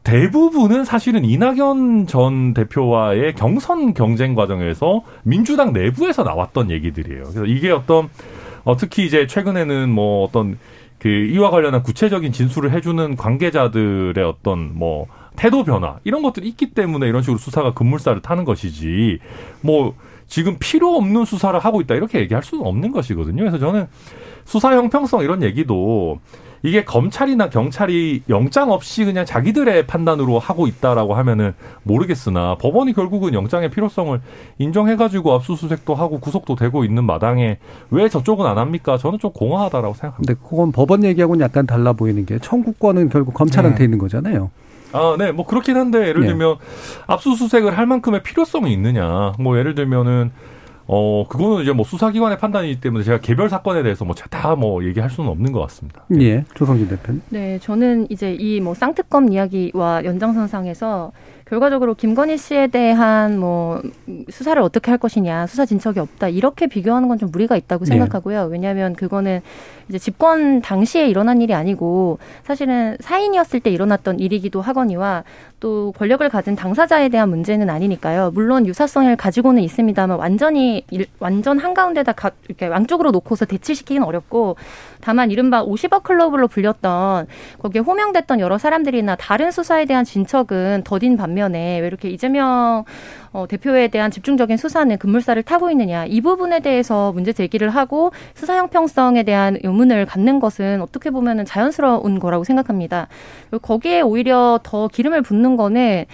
[0.05, 7.23] 대부분은 사실은 이낙연 전 대표와의 경선 경쟁 과정에서 민주당 내부에서 나왔던 얘기들이에요.
[7.23, 8.11] 그래서 이게 어떤
[8.65, 10.59] 어, 특히 이제 최근에는 뭐 어떤
[10.99, 17.09] 그 이와 관련한 구체적인 진술을 해주는 관계자들의 어떤 뭐 태도 변화 이런 것들이 있기 때문에
[17.09, 19.19] 이런 식으로 수사가 급물살을 타는 것이지
[19.63, 19.95] 뭐
[20.27, 23.39] 지금 필요 없는 수사를 하고 있다 이렇게 얘기할 수는 없는 것이거든요.
[23.39, 23.87] 그래서 저는
[24.45, 26.21] 수사 형평성 이런 얘기도
[26.65, 33.71] 이게 검찰이나 경찰이 영장 없이 그냥 자기들의 판단으로 하고 있다라고 하면은 모르겠으나 법원이 결국은 영장의
[33.71, 34.19] 필요성을
[34.57, 37.59] 인정해가지고 압수수색도 하고 구속도 되고 있는 마당에
[37.91, 38.97] 왜 저쪽은 안 합니까?
[38.97, 40.35] 저는 좀 공허하다라고 생각합니다.
[40.35, 43.85] 근데 그건 법원 얘기하고는 약간 달라 보이는 게 청구권은 결국 검찰한테 네.
[43.85, 44.51] 있는 거잖아요.
[44.93, 46.29] 아, 네, 뭐 그렇긴 한데 예를 네.
[46.29, 46.57] 들면
[47.07, 49.35] 압수수색을 할 만큼의 필요성이 있느냐?
[49.39, 50.31] 뭐 예를 들면은
[50.87, 55.31] 어 그거는 이제 뭐 수사기관의 판단이기 때문에 제가 개별 사건에 대해서 뭐 다뭐 얘기할 수는
[55.31, 56.05] 없는 것 같습니다.
[56.21, 57.23] 예, 조성진 대표님.
[57.31, 61.13] 네, 저는 이제 이 뭐 쌍특검 이야기와 연장선상에서
[61.47, 63.83] 결과적으로 김건희 씨에 대한 뭐
[64.31, 67.91] 수사를 어떻게 할 것이냐, 수사 진척이 없다 이렇게 비교하는 건 좀 무리가 있다고 네.
[67.91, 68.49] 생각하고요.
[68.51, 69.41] 왜냐하면 그거는
[69.89, 75.23] 이제 집권 당시에 일어난 일이 아니고 사실은 사인이었을 때 일어났던 일이기도 하거니와
[75.65, 78.33] 또 권력을 가진 당사자에 대한 문제는 아니니까요.
[78.35, 84.57] 물론 유사성을 가지고는 있습니다만 완전히 일- 완전 한 가운데다 가, 이렇게 양쪽으로 놓고서 대치시키기는 어렵고
[85.01, 87.29] 다만 이른바 50억 클럽으로 불렸던
[87.61, 92.85] 거기에 호명됐던 여러 사람들이나 다른 수사에 대한 진척은 더딘 반면에 왜 이렇게 이재명
[93.35, 98.57] 어, 대표에 대한 집중적인 수사는 급물살을 타고 있느냐 이 부분에 대해서 문제 제기를 하고 수사
[98.57, 103.09] 형평성에 대한 의문을 갖는 것은 어떻게 보면은 자연스러운 거라고 생각합니다.
[103.61, 106.05] 거기에 오히려 더 기름을 붓는 거는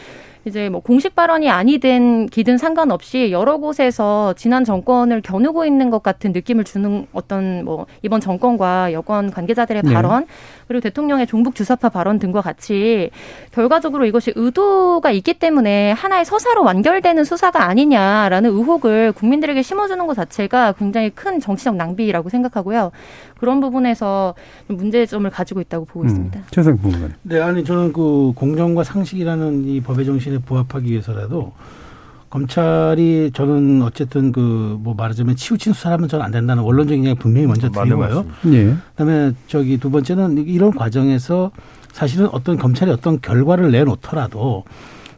[0.46, 6.32] 이제 뭐 공식 발언이 아니든 기든 상관없이 여러 곳에서 지난 정권을 겨누고 있는 것 같은
[6.32, 9.92] 느낌을 주는 어떤 뭐 이번 정권과 여권 관계자들의 네.
[9.92, 10.26] 발언
[10.66, 13.10] 그리고 대통령의 종북 주사파 발언 등과 같이
[13.52, 20.72] 결과적으로 이것이 의도가 있기 때문에 하나의 서사로 완결되는 수사가 아니냐라는 의혹을 국민들에게 심어주는 것 자체가
[20.72, 22.92] 굉장히 큰 정치적 낭비라고 생각하고요.
[23.40, 24.34] 그런 부분에서
[24.68, 26.38] 좀 문제점을 가지고 있다고 보고 있습니다.
[26.38, 27.14] 음, 최성 부의원.
[27.22, 31.52] 네, 아니 저는 그 공정과 상식이라는 이 법의 정신 에 부합하기 위해서라도
[32.30, 37.68] 검찰이 저는 어쨌든 그 뭐 말하자면 치우친 수사하면 저는 안 된다는 원론적인 얘기 분명히 먼저
[37.68, 38.24] 드리고요.
[38.54, 38.76] 예.
[38.92, 41.50] 그다음에 저기 두 번째는 이런 과정에서
[41.92, 44.64] 사실은 어떤 검찰이 어떤 결과를 내놓더라도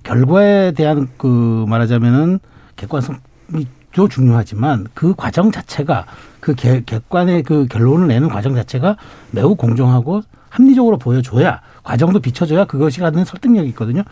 [0.02, 2.40] 결과에 대한 그 말하자면은
[2.76, 6.06] 객관성도 중요하지만 그 과정 자체가
[6.40, 8.96] 그 개- 객관의 그 결론을 내는 과정 자체가
[9.30, 14.02] 매우 공정하고 합리적으로 보여줘야 과정도 비춰줘야 그것이 갖는 설득력이 있거든요.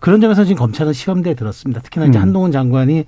[0.00, 1.80] 그런 점에서 지금 검찰은 시험대에 들었습니다.
[1.80, 2.22] 특히나 이제 음.
[2.22, 3.04] 한동훈 장관이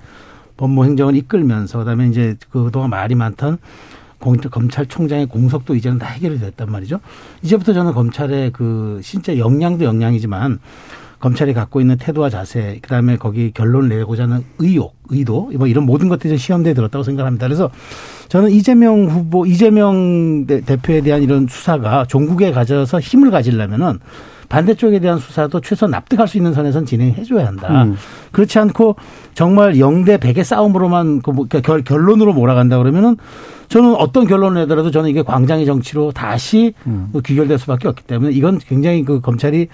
[0.57, 3.59] 법무 행정을 이끌면서 그다음에 이제 그동안 말이 많던
[4.19, 7.01] 공, 검찰총장의 공석도 이제는 다 해결이 됐단 말이죠.
[7.43, 10.61] 이제부터 저는 검찰의 그 진짜 역량도 역량이지만
[11.21, 15.85] 검찰이 갖고 있는 태도와 자세, 그 다음에 거기 결론을 내고자 하는 의욕, 의도, 뭐 이런
[15.85, 17.47] 모든 것들이 시험대에 들었다고 생각합니다.
[17.47, 17.71] 그래서
[18.29, 23.99] 저는 이재명 후보, 이재명 대- 대표에 대한 이런 수사가 종국에 가져서 힘을 가지려면은
[24.55, 27.85] 반대쪽에 대한 수사도 최소한 납득할 수 있는 선에선 진행해 줘야 한다.
[27.85, 27.97] 음.
[28.33, 28.97] 그렇지 않고
[29.33, 33.17] 정말 0대 100의 싸움으로만 그 뭐- 결, 결론으로 몰아간다 그러면은
[33.69, 37.09] 저는 어떤 결론을 내더라도 저는 이게 광장의 정치로 다시 음.
[37.13, 39.69] 그 귀결될 수밖에 없기 때문에 이건 굉장히 그 검찰이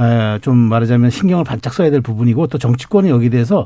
[0.00, 3.64] 에, 좀 말하자면 신경을 바짝 써야 될 부분이고 또 정치권이 여기에 대해서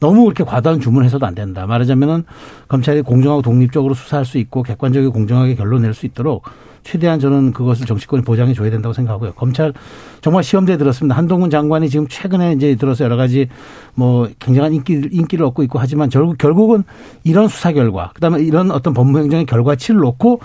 [0.00, 1.64] 너무 그렇게 과도한 주문해서도 안 된다.
[1.66, 2.24] 말하자면은
[2.68, 6.42] 검찰이 공정하고 독립적으로 수사할 수 있고 객관적이고 공정하게 결론 낼 수 있도록
[6.86, 9.32] 최대한 저는 그것을 정치권이 보장해 줘야 된다고 생각하고요.
[9.32, 9.72] 검찰
[10.20, 11.16] 정말 시험대에 들었습니다.
[11.16, 13.48] 한동훈 장관이 지금 최근에 이제 들어서 여러 가지
[13.94, 16.84] 뭐 굉장한 인기, 인기를 얻고 있고 하지만 결국, 결국은
[17.24, 20.40] 이런 수사 결과, 그 다음에 이런 어떤 법무 행정의 결과치를 놓고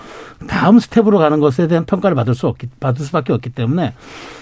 [0.48, 3.94] 다음 스텝으로 가는 것에 대한 평가를 받을 수 없기, 받을 수밖에 없기 때문에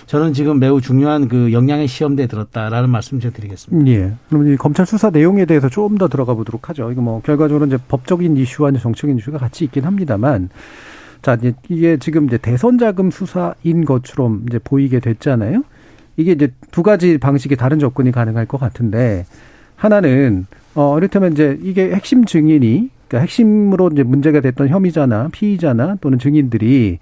[0.07, 3.91] 저는 지금 매우 중요한 그 역량의 시험대에 들었다라는 말씀 좀 드리겠습니다.
[3.91, 4.13] 예.
[4.31, 6.91] 그럼 이 검찰 수사 내용에 대해서 좀더 들어가 보도록 하죠.
[6.91, 10.49] 이거 뭐 결과적으로 이제 법적인 이슈와 정치적인 이슈가 같이 있긴 합니다만,
[11.23, 11.37] 자
[11.69, 15.63] 이게 지금 이제 대선 자금 수사인 것처럼 이제 보이게 됐잖아요.
[16.17, 19.27] 이게 이제 두 가지 방식의 다른 접근이 가능할 것 같은데
[19.77, 26.19] 하나는 어 이를테면 이제 이게 핵심 증인이 그러니까 핵심으로 이제 문제가 됐던 혐의자나 피의자나 또는
[26.19, 26.99] 증인들이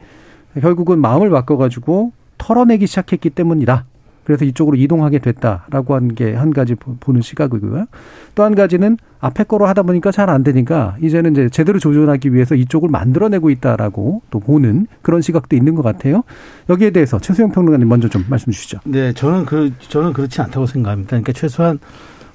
[0.61, 3.85] 결국은 마음을 바꿔가지고 털어내기 시작했기 때문이다.
[4.29, 7.87] 그래서 이쪽으로 이동하게 됐다라고 하는 게한 가지 보는 시각이고요.
[8.35, 12.55] 또 한 가지는 앞에 거로 하다 보니까 잘 안 되니까 이제는 이제 제대로 조준하기 위해서
[12.55, 16.25] 이쪽을 만들어내고 있다라고 또 보는 그런 시각도 있는 것 같아요.
[16.69, 18.81] 여기에 대해서 최수영 평론가님 먼저 좀 말씀 주시죠.
[18.85, 21.09] 네, 저는 그 저는 그렇지 않다고 생각합니다.
[21.09, 21.79] 그러니까 최소한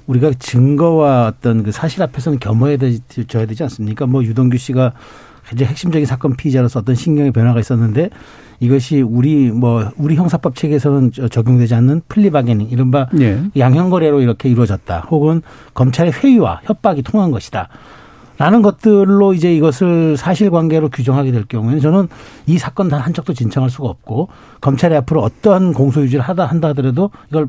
[0.08, 4.08] 우리가 증거와 어떤 그 사실 앞에서는 겸허해야 되져야 되지 않습니까?
[4.08, 4.94] 뭐 유동규 씨가
[5.48, 8.10] 굉장히 핵심적인 사건 피의자로서 어떤 신경의 변화가 있었는데
[8.60, 13.44] 이것이 우리 뭐 우리 형사법 체계에서는 적용되지 않는 플리바게닝 이른바 예.
[13.58, 15.08] 양형거래로 이렇게 이루어졌다.
[15.12, 15.42] 혹은
[15.74, 17.70] 검찰의 회유와 협박이 통한 것이다.
[18.38, 22.08] 라는 것들로 이제 이것을 사실관계로 규정하게 될 경우에는 저는
[22.48, 24.30] 이 사건 단 한 척도 진청할 수가 없고
[24.60, 27.48] 검찰이 앞으로 어떠한 공소유지를 하다 한다 하더라도 이걸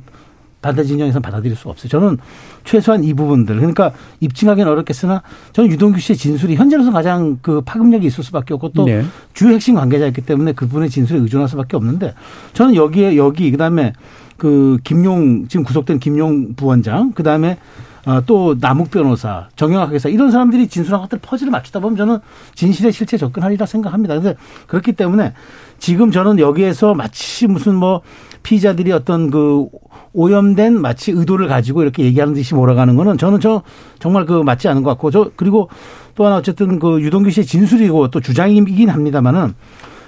[0.65, 1.91] 반대 진영에서는 받아들일 수 없어요.
[1.91, 2.17] 저는
[2.65, 5.23] 최소한 이 부분들 그러니까 입증하기는 어렵겠으나
[5.53, 9.05] 저는 유동규 씨의 진술이 현재로서 가장 그 파급력이 있을 수밖에 없고 또 네.
[9.35, 12.15] 주요 핵심 관계자였기 때문에 그분의 진술에 의존할 수밖에 없는데
[12.55, 13.93] 저는 여기에 여기 그다음에
[14.39, 17.59] 그 김용 지금 구속된 김용 부원장 그다음에
[18.07, 22.19] 어, 또 남욱 변호사, 정영학 회사 이런 사람들이 진술한 것들 퍼즐을 맞추다 보면 저는
[22.55, 24.15] 진실에 실체 접근하리라 생각합니다.
[24.15, 25.33] 근데 그렇기 때문에
[25.79, 28.03] 지금 저는 여기에서 마치 무슨 뭐
[28.45, 29.67] 피의자들이 어떤 그
[30.13, 33.63] 오염된 마치 의도를 가지고 이렇게 얘기하는 듯이 몰아가는 거는 저는 저
[33.99, 35.69] 정말 그 맞지 않은 것 같고 저 그리고
[36.15, 39.55] 또 하나 어쨌든 그 유동규 씨의 진술이고 또 주장이긴 합니다만은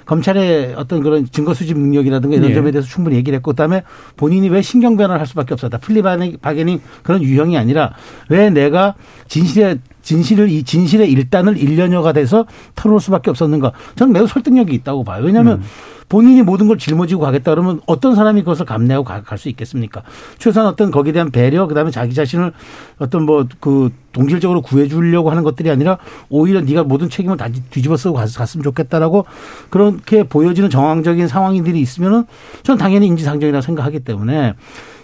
[0.05, 2.55] 검찰의 어떤 그런 증거 수집 능력이라든가 이런 네.
[2.55, 3.83] 점에 대해서 충분히 얘기를 했고 그다음에
[4.17, 5.79] 본인이 왜 신경 변화를 할 수밖에 없었다.
[5.79, 7.93] 플리 바게닝 그런 유형이 아니라
[8.29, 8.95] 왜 내가
[9.27, 12.47] 진실의 진실을 이 진실의 일단을 1년여가 돼서
[12.77, 13.73] 털어올 수밖에 없었는가.
[13.97, 15.25] 저는 매우 설득력이 있다고 봐요.
[15.25, 15.63] 왜냐하면 음.
[16.09, 20.03] 본인이 모든 걸 짊어지고 가겠다 그러면 어떤 사람이 그것을 감내하고 갈 수 있겠습니까?
[20.39, 22.53] 최소한 어떤 거기에 대한 배려, 그 다음에 자기 자신을
[22.99, 25.99] 어떤 뭐 그 동질적으로 구해주려고 하는 것들이 아니라
[26.31, 29.27] 오히려 네가 모든 책임을 다 뒤집어 쓰고 갔으면 좋겠다라고
[29.69, 32.25] 그렇게 보여지는 정황적인 상황들이 있으면은
[32.63, 34.55] 저는 당연히 인지상정이라고 생각하기 때문에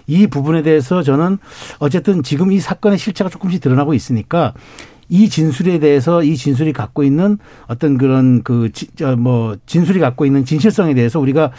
[0.07, 1.39] 이 부분에 대해서 저는
[1.79, 4.55] 어쨌든 지금 이 사건의 실체가 조금씩 드러나고 있으니까
[5.13, 8.71] 이 진술에 대해서 이 진술이 갖고 있는 어떤 그런 그,
[9.19, 11.51] 뭐, 진술이 갖고 있는 진실성에 대해서 우리가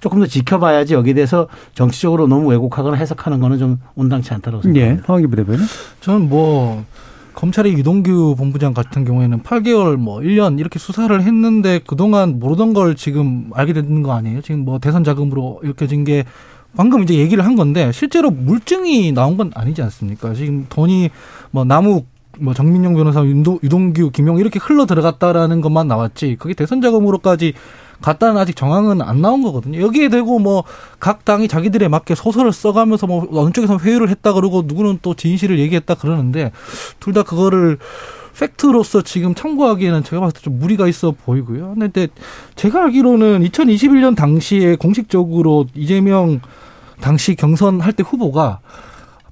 [0.00, 5.02] 조금 더 지켜봐야지 여기에 대해서 정치적으로 너무 왜곡하거나 해석하는 거는 좀 온당치 않다고 생각합니다.
[5.02, 5.06] 예.
[5.06, 5.60] 황기 부대변인?
[6.00, 6.86] 저는 뭐,
[7.34, 13.50] 검찰의 유동규 본부장 같은 경우에는 8개월 뭐 1년 이렇게 수사를 했는데 그동안 모르던 걸 지금
[13.52, 14.40] 알게 되는 거 아니에요?
[14.40, 16.24] 지금 뭐 대선 자금으로 이렇게진 게
[16.76, 20.34] 방금 이제 얘기를 한 건데 실제로 물증이 나온 건 아니지 않습니까?
[20.34, 21.10] 지금 돈이
[21.50, 22.04] 뭐 나무
[22.38, 27.54] 뭐 정민영 변호사, 윤도, 유동규, 김용 이렇게 흘러 들어갔다라는 것만 나왔지 그게 대선 자금으로까지
[28.00, 29.80] 갔다는 아직 정황은 안 나온 거거든요.
[29.80, 30.64] 여기에 대고 뭐
[30.98, 35.58] 각 당이 자기들에 맞게 소설을 써가면서 뭐 어느 쪽에서 회유를 했다 그러고 누구는 또 진실을
[35.58, 36.52] 얘기했다 그러는데
[37.00, 37.78] 둘 다 그거를
[38.38, 41.74] 팩트로서 지금 참고하기에는 제가 봤을 때 좀 무리가 있어 보이고요.
[41.78, 42.08] 근데
[42.56, 46.40] 제가 알기로는 2021년 당시에 공식적으로 이재명
[47.00, 48.60] 당시 경선할 때 후보가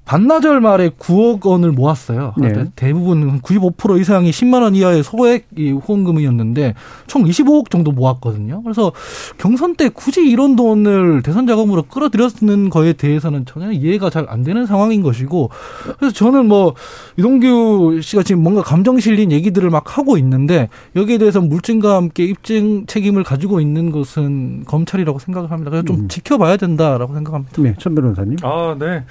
[0.05, 2.33] 반나절 말에 9억 원을 모았어요.
[2.37, 2.65] 네.
[2.75, 6.73] 대부분 95% 이상이 10만 원 이하의 소액 후원금이었는데
[7.07, 8.63] 총 25억 정도 모았거든요.
[8.63, 8.91] 그래서
[9.37, 14.65] 경선 때 굳이 이런 돈을 대선 자금으로 끌어들였는 거에 대해서는 전혀 이해가 잘 안 되는
[14.65, 15.49] 상황인 것이고
[15.97, 16.73] 그래서 저는 뭐
[17.17, 22.85] 이동규 씨가 지금 뭔가 감정 실린 얘기들을 막 하고 있는데 여기에 대해서 물증과 함께 입증
[22.85, 25.71] 책임을 가지고 있는 것은 검찰이라고 생각을 합니다.
[25.71, 26.07] 그래서 좀 음.
[26.07, 27.61] 지켜봐야 된다라고 생각합니다.
[27.61, 28.37] 네, 천 변호사님.
[28.43, 29.03] 아, 네.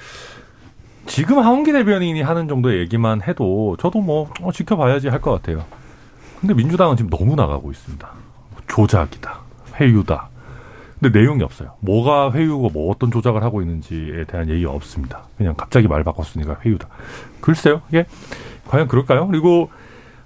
[1.11, 5.65] 지금 하원기 대변인이 하는 정도의 얘기만 해도 저도 뭐 어, 지켜봐야지 할 것 같아요.
[6.39, 8.09] 근데 민주당은 지금 너무 나가고 있습니다.
[8.69, 9.39] 조작이다.
[9.75, 10.29] 회유다.
[10.99, 11.73] 근데 내용이 없어요.
[11.81, 15.23] 뭐가 회유고 뭐 어떤 조작을 하고 있는지에 대한 얘기가 없습니다.
[15.37, 16.87] 그냥 갑자기 말 바꿨으니까 회유다.
[17.41, 17.81] 글쎄요.
[17.89, 18.05] 이게
[18.69, 19.27] 과연 그럴까요?
[19.27, 19.69] 그리고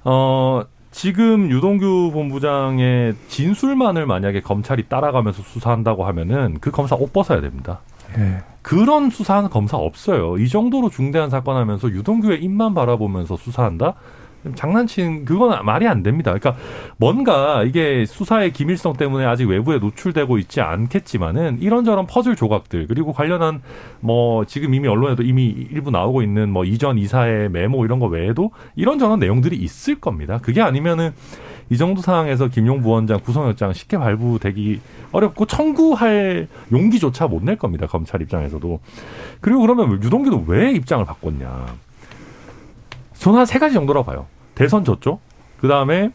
[0.04, 7.80] 어 지금 유동규 본부장의 진술만을 만약에 검찰이 따라가면서 수사한다고 하면은 그 검사 옷 벗어야 됩니다.
[8.18, 8.44] 예.
[8.62, 10.38] 그런 수사하는 검사 없어요.
[10.38, 13.96] 이 정도로 중대한 사건 하면서 유동규의 입만 바라보면서 수사한다?
[14.54, 16.34] 장난친 그건 말이 안 됩니다.
[16.34, 16.62] 그러니까
[16.98, 23.62] 뭔가 이게 수사의 기밀성 때문에 아직 외부에 노출되고 있지 않겠지만은 이런저런 퍼즐 조각들 그리고 관련한
[24.02, 28.52] 뭐 지금 이미 언론에도 이미 일부 나오고 있는 뭐 이전 이사의 메모 이런 거 외에도
[28.76, 30.40] 이런저런 내용들이 있을 겁니다.
[30.42, 31.12] 그게 아니면은
[31.70, 37.88] 이 정도 상황에서 김용 부원장 구성영장 쉽게 발부되기 어렵고 청구할 용기조차 못 낼 겁니다.
[37.88, 38.80] 검찰 입장에서도.
[39.42, 41.66] 그리고 그러면 유동규도 왜 입장을 바꿨냐.
[43.16, 44.28] 저는 한 세 가지 정도라고 봐요.
[44.54, 45.20] 대선 졌죠.
[45.60, 46.12] 그 다음에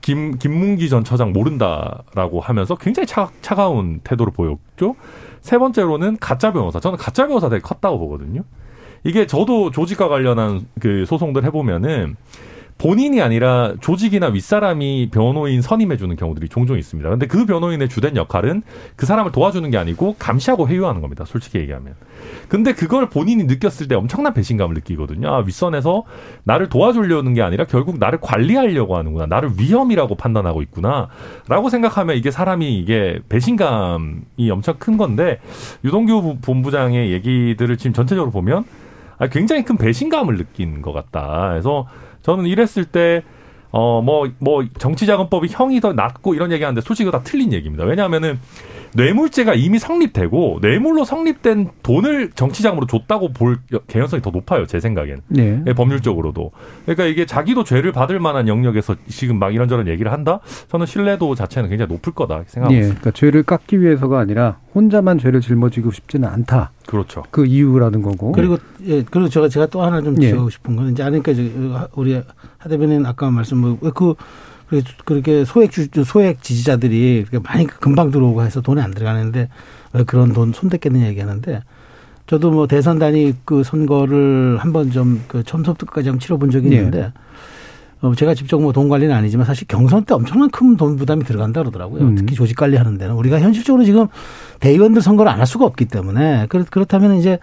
[0.00, 4.96] 김, 김문기 전 처장 모른다라고 하면서 굉장히 차, 차가운 태도를 보였죠.
[5.40, 6.80] 세 번째로는 가짜 변호사.
[6.80, 8.42] 저는 가짜 변호사 되게 컸다고 보거든요.
[9.04, 12.16] 이게 저도 조직과 관련한 그 소송들 해보면은
[12.78, 17.08] 본인이 아니라 조직이나 윗사람이 변호인 선임해 주는 경우들이 종종 있습니다.
[17.08, 18.62] 근데 그 변호인의 주된 역할은
[18.96, 21.24] 그 사람을 도와주는 게 아니고 감시하고 회유하는 겁니다.
[21.24, 21.94] 솔직히 얘기하면.
[22.48, 25.28] 근데 그걸 본인이 느꼈을 때 엄청난 배신감을 느끼거든요.
[25.28, 26.04] 아, 윗선에서
[26.42, 29.26] 나를 도와주려는 게 아니라 결국 나를 관리하려고 하는구나.
[29.26, 31.08] 나를 위험이라고 판단하고 있구나.
[31.48, 35.38] 라고 생각하면 이게 사람이 이게 배신감이 엄청 큰 건데
[35.84, 38.64] 유동규 본부장의 얘기들을 지금 전체적으로 보면
[39.18, 41.50] 아, 굉장히 큰 배신감을 느낀 것 같다.
[41.50, 41.86] 그래서
[42.24, 43.22] 저는 이랬을 때
[43.70, 47.84] 어, 뭐, 뭐, 정치자금법이 형이 더 낮고 이런 얘기 하는데 솔직히 다 틀린 얘기입니다.
[47.84, 48.38] 왜냐하면은
[48.94, 54.66] 뇌물죄가 이미 성립되고 뇌물로 성립된 돈을 정치자금으로 줬다고 볼 개연성이 더 높아요.
[54.66, 55.20] 제 생각엔.
[55.28, 55.62] 네.
[55.66, 56.52] 예, 법률적으로도.
[56.84, 60.40] 그러니까 이게 자기도 죄를 받을 만한 영역에서 지금 막 이런저런 얘기를 한다?
[60.68, 63.00] 저는 신뢰도 자체는 굉장히 높을 거다 생각하고 예, 있습니다.
[63.00, 66.72] 그러니까 죄를 깎기 위해서가 아니라 혼자만 죄를 짊어지고 싶지는 않다.
[66.86, 67.24] 그렇죠.
[67.30, 68.32] 그 이유라는 거고.
[68.32, 70.26] 그리고 예 그리고 제가 제가 또 하나 좀 예.
[70.26, 71.32] 지적하고 싶은 거는 이제 아니까
[71.94, 74.14] 우리 하 대변인 아까 말씀 뭐그
[75.04, 79.48] 그렇게 소액 주 소액 지지자들이 그렇게 많이 금방 들어오고 해서 돈이 안 들어가는데
[79.92, 81.62] 왜 그런 돈 손댔겠느냐 얘기하는데
[82.26, 86.76] 저도 뭐 대선 단위 그 선거를 한번 좀그 처음부터 끝까지 한번 치러본 적이 예.
[86.76, 87.12] 있는데
[88.00, 91.60] 어 제가 직접 뭐 돈 관리는 아니지만 사실 경선 때 엄청난 큰 돈 부담이 들어간다
[91.60, 92.02] 그러더라고요.
[92.02, 92.14] 음.
[92.16, 94.08] 특히 조직 관리하는 데는 우리가 현실적으로 지금
[94.60, 97.38] 대의원들 선거를 안 할 수가 없기 때문에 그렇 그렇다면 이제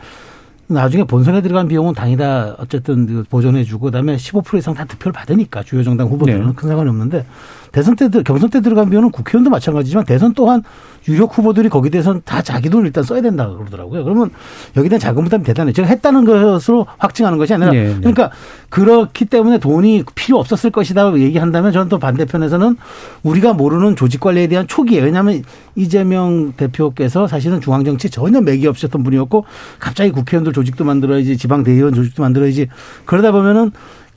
[0.68, 5.84] 나중에 본선에 들어간 비용은 당이다 어쨌든 그 보존해주고 그다음에 15% 이상 다 득표를 받으니까 주요
[5.84, 6.54] 정당 후보들은 네.
[6.56, 7.26] 큰 상관이 없는데
[7.72, 10.64] 대선 때 들- 경선 때 들어간 비용은 국회의원도 마찬가지지만 대선 또한
[11.08, 14.04] 유력 후보들이 거기 대해서는 다 자기 돈을 일단 써야 된다 고 그러더라고요.
[14.04, 14.30] 그러면
[14.78, 15.72] 여기에 대한 자금 부담이 대단해.
[15.74, 17.96] 제가 했다는 것으로 확증하는 것이 아니라 네, 네.
[18.00, 18.30] 그러니까
[18.70, 22.78] 그렇기 때문에 돈이 필요 없었을 것이다 얘기한다면 저는 또 반대편에서는
[23.24, 25.42] 우리가 모르는 조직 관리에 대한 초기에 왜냐하면
[25.76, 29.46] 이재명 대표께서 사실은 중앙정치 전혀 맥이 없었던 분이었고
[29.80, 32.68] 갑자기 국회의원들 조직도 만들어야지 지방 대의원 조직도 만들어야지
[33.06, 33.72] 그러다 보면은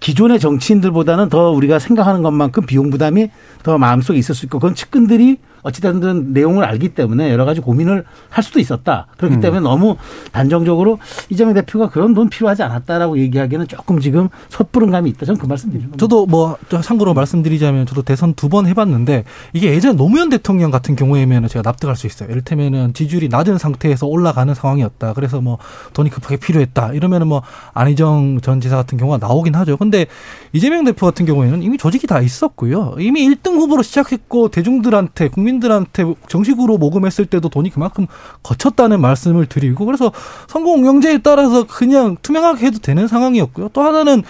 [0.05, 3.31] 기존의 정치인들보다는 더 우리가 생각하는 것만큼 비용 부담이
[3.63, 8.45] 더 마음속에 있을 수 있고 그건 측근들이 어찌됐든 내용을 알기 때문에 여러 가지 고민을 할
[8.45, 9.09] 수도 있었다.
[9.17, 9.97] 그렇기 때문에 너무
[10.33, 10.99] 단정적으로
[11.31, 15.27] 이재명 대표가 그런 돈 필요하지 않았다라고 얘기하기에는 조금 지금 섣부른 감이 있다.
[15.27, 16.01] 저는 그 말씀 드리는 겁니다.
[16.01, 19.25] 저도 뭐 참고로 말씀드리자면 저도 대선 두 번 해봤는데
[19.55, 22.29] 이게 예전 노무현 대통령 같은 경우에는 제가 납득할 수 있어요.
[22.31, 25.15] 이를테면은 지지율이 낮은 상태에서 올라가는 상황이었다.
[25.15, 25.59] 그래서 뭐
[25.95, 26.93] 돈이 급하게 필요했다.
[26.93, 29.77] 이러면은 뭐 안희정 전 지사 같은 경우가 나오긴 하죠.
[29.79, 30.07] 근데
[30.53, 32.95] 이재명 대표 같은 경우에는 이미 조직이 다 있었고요.
[33.01, 38.07] 이미 1등 후보로 시작했고 대중들한테 국민 들한테 정식으로 모금했을 때도 돈이 그만큼
[38.43, 40.13] 거쳤다는 말씀을 드리고 그래서
[40.49, 43.71] 선거 운영제에 따라서 그냥 투명하게 해도 되는 상황이었고요.
[43.73, 44.23] 또 하나는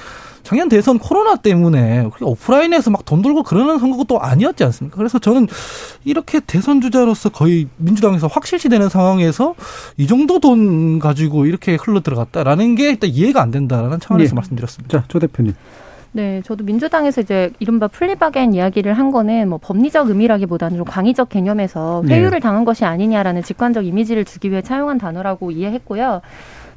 [0.45, 4.97] 작년 대선 코로나 때문에 오프라인에서 막 돈 돌고 그러는 선거가 또 아니었지 않습니까?
[4.97, 5.47] 그래서 저는
[6.05, 9.55] 이렇게 대선 주자로서 거의 민주당에서 확실시 되는 상황에서
[9.97, 14.35] 이 정도 돈 가지고 이렇게 흘러 들어갔다라는 게 일단 이해가 안 된다라는 차원에서 예.
[14.35, 14.99] 말씀드렸습니다.
[15.01, 15.55] 자, 조 대표님.
[16.17, 22.05] 네, 저도 민주당에서 이제 이른바 플리바겐 이야기를 한 거는 뭐 법리적 의미라기보다는 좀 광의적 개념에서
[22.07, 22.15] 네.
[22.15, 26.21] 회유를 당한 것이 아니냐라는 직관적 이미지를 주기 위해 차용한 단어라고 이해했고요.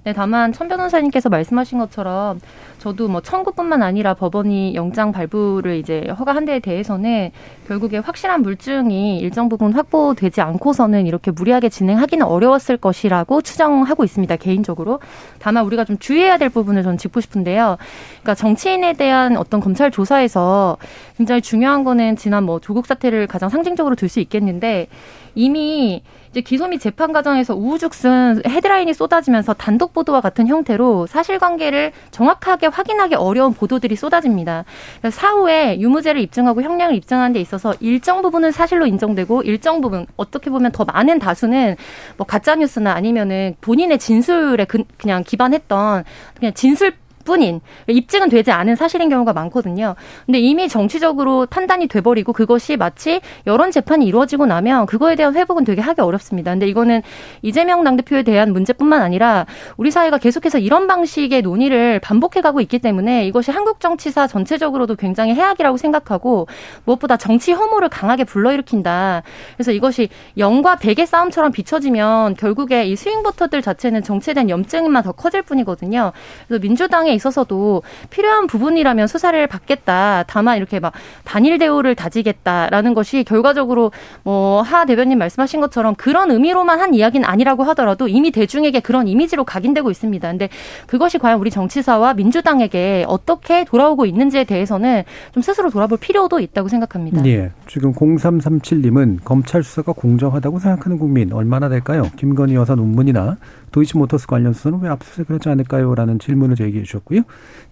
[0.07, 2.39] 네, 다만 천 변호사님께서 말씀하신 것처럼
[2.79, 7.31] 저도 뭐 청구뿐만 아니라 법원이 영장 발부를 이제 허가한 데에 대해서는
[7.67, 14.33] 결국에 확실한 물증이 일정 부분 확보되지 않고서는 이렇게 무리하게 진행하기는 어려웠을 것이라고 추정하고 있습니다.
[14.37, 15.01] 개인적으로.
[15.39, 17.75] 다만 우리가 좀 주의해야 될 부분을 저는 짚고 싶은데요.
[18.21, 20.77] 그러니까 정치인에 대한 어떤 검찰 조사에서
[21.17, 24.87] 굉장히 중요한 거는 지난 뭐 조국 사태를 가장 상징적으로 들 수 있겠는데
[25.35, 32.67] 이미 이제 기소 및 재판 과정에서 우후죽순 헤드라인이 쏟아지면서 단독 보도와 같은 형태로 사실관계를 정확하게
[32.67, 34.63] 확인하기 어려운 보도들이 쏟아집니다.
[35.11, 40.71] 사후에 유무죄를 입증하고 형량을 입증하는 데 있어서 일정 부분은 사실로 인정되고 일정 부분 어떻게 보면
[40.71, 41.75] 더 많은 다수는
[42.15, 46.05] 뭐 가짜 뉴스나 아니면은 본인의 진술에 그, 그냥 기반했던
[46.39, 46.93] 그냥 진술
[47.27, 49.95] 뿐인 입증은 되지 않은 사실인 경우가 많거든요.
[50.25, 55.81] 근데 이미 정치적으로 판단이 돼버리고 그것이 마치 여론 재판이 이루어지고 나면 그거에 대한 회복은 되게
[55.81, 56.51] 하기 어렵습니다.
[56.51, 57.01] 근데 이거는
[57.41, 63.51] 이재명 당대표에 대한 문제뿐만 아니라 우리 사회가 계속해서 이런 방식의 논의를 반복해가고 있기 때문에 이것이
[63.51, 66.47] 한국 정치사 전체적으로도 굉장히 해악이라고 생각하고
[66.85, 69.23] 무엇보다 정치 혐오를 강하게 불러일으킨다.
[69.57, 75.41] 그래서 이것이 영과 백의 싸움처럼 비춰지면 결국에 이 스윙버터들 자체는 정치에 대한 염증만 더 커질
[75.41, 76.13] 뿐이거든요.
[76.47, 80.23] 그래서 민주당에 있어서도 필요한 부분이라면 수사를 받겠다.
[80.27, 80.93] 다만 이렇게 막
[81.25, 83.91] 단일 대우를 다지겠다라는 것이 결과적으로
[84.23, 89.43] 뭐 하 대변인 말씀하신 것처럼 그런 의미로만 한 이야기는 아니라고 하더라도 이미 대중에게 그런 이미지로
[89.43, 90.29] 각인되고 있습니다.
[90.29, 90.49] 근데
[90.85, 97.25] 그것이 과연 우리 정치사와 민주당에게 어떻게 돌아오고 있는지에 대해서는 좀 스스로 돌아볼 필요도 있다고 생각합니다.
[97.25, 97.51] 예.
[97.67, 102.03] 지금 0337님은 검찰 수사가 공정하다고 생각하는 국민 얼마나 될까요?
[102.17, 103.37] 김건희 여사 논문이나
[103.71, 107.21] 도이치모터스 관련 수사는 왜 압수수색을 하지 않을까요?라는 질문을 제기해 주셨고요.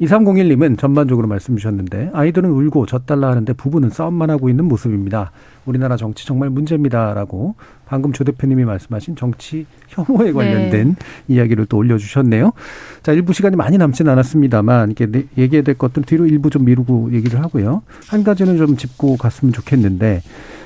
[0.01, 5.31] 2301님은 전반적으로 말씀 주셨는데 아이들은 울고 젖달라 하는데 부부는 싸움만 하고 있는 모습입니다.
[5.65, 7.55] 우리나라 정치 정말 문제입니다라고
[7.87, 10.95] 방금 조 대표님이 말씀하신 정치 혐오에 관련된 네.
[11.27, 12.53] 이야기를 또 올려주셨네요.
[13.01, 17.41] 자, 일부 시간이 많이 남지는 않았습니다만 이게 얘기해야 될 것들 뒤로 일부 좀 미루고 얘기를
[17.41, 17.81] 하고요.
[18.07, 20.21] 한 가지는 좀 짚고 갔으면 좋겠는데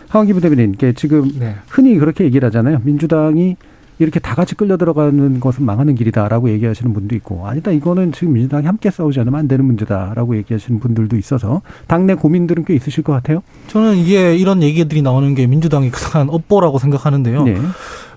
[0.10, 1.56] 하원기 부대변인, 지금 네.
[1.68, 2.82] 흔히 그렇게 얘기를 하잖아요.
[2.84, 3.58] 민주당이
[4.00, 8.66] 이렇게 다 같이 끌려 들어가는 것은 망하는 길이다라고 얘기하시는 분도 있고 아니다 이거는 지금 민주당이
[8.66, 13.44] 함께 싸우지 않으면 안 되는 문제다라고 얘기하시는 분들도 있어서 당내 고민들은 꽤 있으실 것 같아요.
[13.68, 17.44] 저는 이게 이런 얘기들이 나오는 게 민주당이 그동안 업보라고 생각하는데요.
[17.44, 17.58] 네.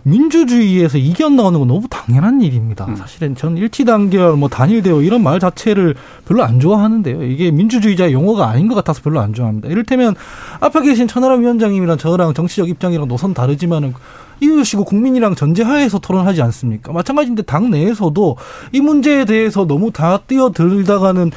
[0.05, 2.87] 민주주의에서 이견 나오는 건 너무 당연한 일입니다.
[2.87, 2.97] 음.
[2.97, 5.95] 사실은 전 일치단결, 뭐 단일대우 이런 말 자체를
[6.27, 7.23] 별로 안 좋아하는데요.
[7.25, 9.69] 이게 민주주의자 용어가 아닌 것 같아서 별로 안 좋아합니다.
[9.69, 10.15] 이를테면
[10.61, 13.95] 앞에 계신 천하람 위원장님이랑 저랑 정치적 입장이랑 노선 다르지만은
[14.43, 16.93] 이웃이고 국민이랑 전제하에서 토론하지 않습니까?
[16.93, 18.37] 마찬가지인데 당 내에서도
[18.73, 21.31] 이 문제에 대해서 너무 다 뛰어들다가는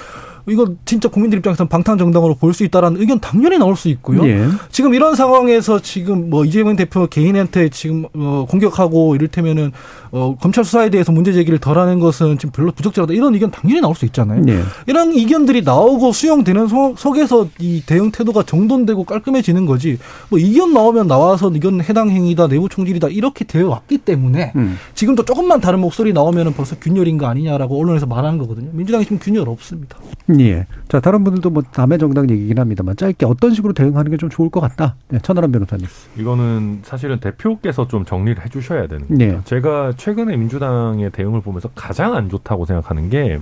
[0.48, 4.26] 이거 진짜 국민들 입장에서는 방탄 정당으로 볼 수 있다라는 의견 당연히 나올 수 있고요.
[4.28, 4.48] 예.
[4.72, 9.72] 지금 이런 상황에서 지금 뭐 이재명 대표 개인한테 지금 어 공격하고 이를테면은
[10.12, 13.94] 어 검찰 수사에 대해서 문제 제기를 덜하는 것은 지금 별로 부적절하다 이런 의견 당연히 나올
[13.96, 14.44] 수 있잖아요.
[14.48, 14.62] 예.
[14.88, 19.98] 이런 의견들이 나오고 수용되는 속, 속에서 이 대응 태도가 정돈되고 깔끔해지는 거지.
[20.30, 24.78] 뭐 의견 나오면 나와서 이건 해당 행위다 내부 총질이다 이렇게 되어 왔기 때문에 음.
[24.94, 28.70] 지금도 조금만 다른 목소리 나오면은 벌써 균열인 거 아니냐라고 언론에서 말하는 거거든요.
[28.72, 29.98] 민주당이 지금 균열 없습니다.
[30.40, 30.66] 예.
[30.88, 34.50] 자, 다른 분들도 뭐 남의 정당 얘기긴 합니다만 짧게 어떤 식으로 대응하는 게 좀 좋을
[34.50, 34.96] 것 같다.
[35.10, 35.86] 네, 천하람 변호사님.
[36.18, 39.34] 이거는 사실은 대표께서 좀 정리를 해 주셔야 되는 거예요.
[39.34, 39.42] 예.
[39.46, 43.40] 제가 최근에 민주당의 대응을 보면서 가장 안 좋다고 생각하는 게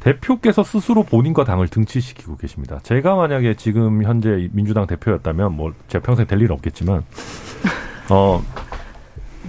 [0.00, 2.78] 대표께서 스스로 본인과 당을 등치시키고 계십니다.
[2.84, 7.02] 제가 만약에 지금 현재 민주당 대표였다면 뭐 제 평생 될 일 없겠지만
[8.10, 8.40] 어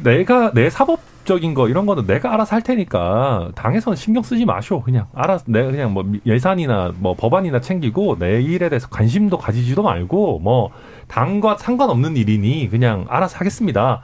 [0.04, 4.82] 내가 내 사법 법적인 거 이런 거는 내가 알아서 할 테니까 당에서는 신경 쓰지 마쇼.
[4.82, 10.40] 그냥 알아서 내가 그냥 뭐 예산이나 뭐 법안이나 챙기고 내 일에 대해서 관심도 가지지도 말고
[10.40, 10.72] 뭐
[11.08, 14.02] 당과 상관없는 일이니 그냥 알아서 하겠습니다.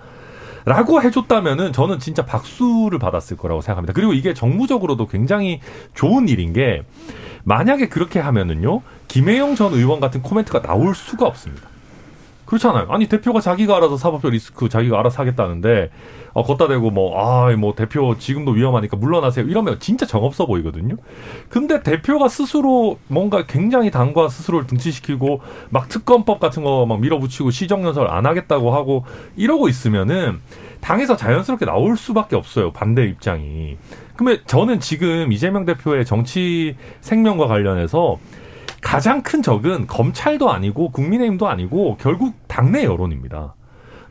[0.66, 3.94] 라고 해줬다면은 저는 진짜 박수를 받았을 거라고 생각합니다.
[3.94, 5.60] 그리고 이게 정무적으로도 굉장히
[5.94, 6.84] 좋은 일인 게
[7.46, 11.73] 만약에 그렇게 하면은요 김혜영 전 의원 같은 코멘트가 나올 수가 없습니다.
[12.46, 12.88] 그렇잖아요.
[12.90, 15.90] 아니 대표가 자기가 알아서 사법적 리스크 자기가 알아서 하겠다는데
[16.34, 20.98] 어 걷다 대고 뭐 아뭐 뭐 대표 지금도 위험하니까 물러나세요 이러면 진짜 정없어 보이거든요.
[21.50, 28.08] 근데 대표가 스스로 뭔가 굉장히 당과 스스로를 등치시키고 막 특검법 같은 거 막 밀어붙이고 시정연설
[28.10, 30.40] 안 하겠다고 하고 이러고 있으면은
[30.82, 33.78] 당에서 자연스럽게 나올 수밖에 없어요 반대 입장이.
[34.16, 38.18] 그러면 저는 지금 이재명 대표의 정치 생명과 관련해서
[38.84, 43.56] 가장 큰 적은 검찰도 아니고 국민의힘도 아니고 결국 당내 여론입니다.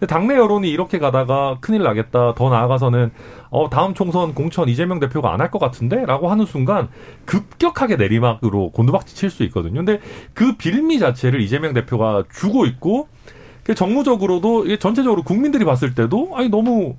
[0.08, 2.34] 당내 여론이 이렇게 가다가 큰일 나겠다.
[2.34, 3.12] 더 나아가서는
[3.50, 6.88] 어 다음 총선 공천 이재명 대표가 안 할 것 같은데라고 하는 순간
[7.26, 9.84] 급격하게 내리막으로 곤두박질 칠 수 있거든요.
[9.84, 10.00] 근데
[10.34, 13.06] 그 빌미 자체를 이재명 대표가 주고 있고
[13.76, 16.96] 정무적으로도 전체적으로 국민들이 봤을 때도 아니 너무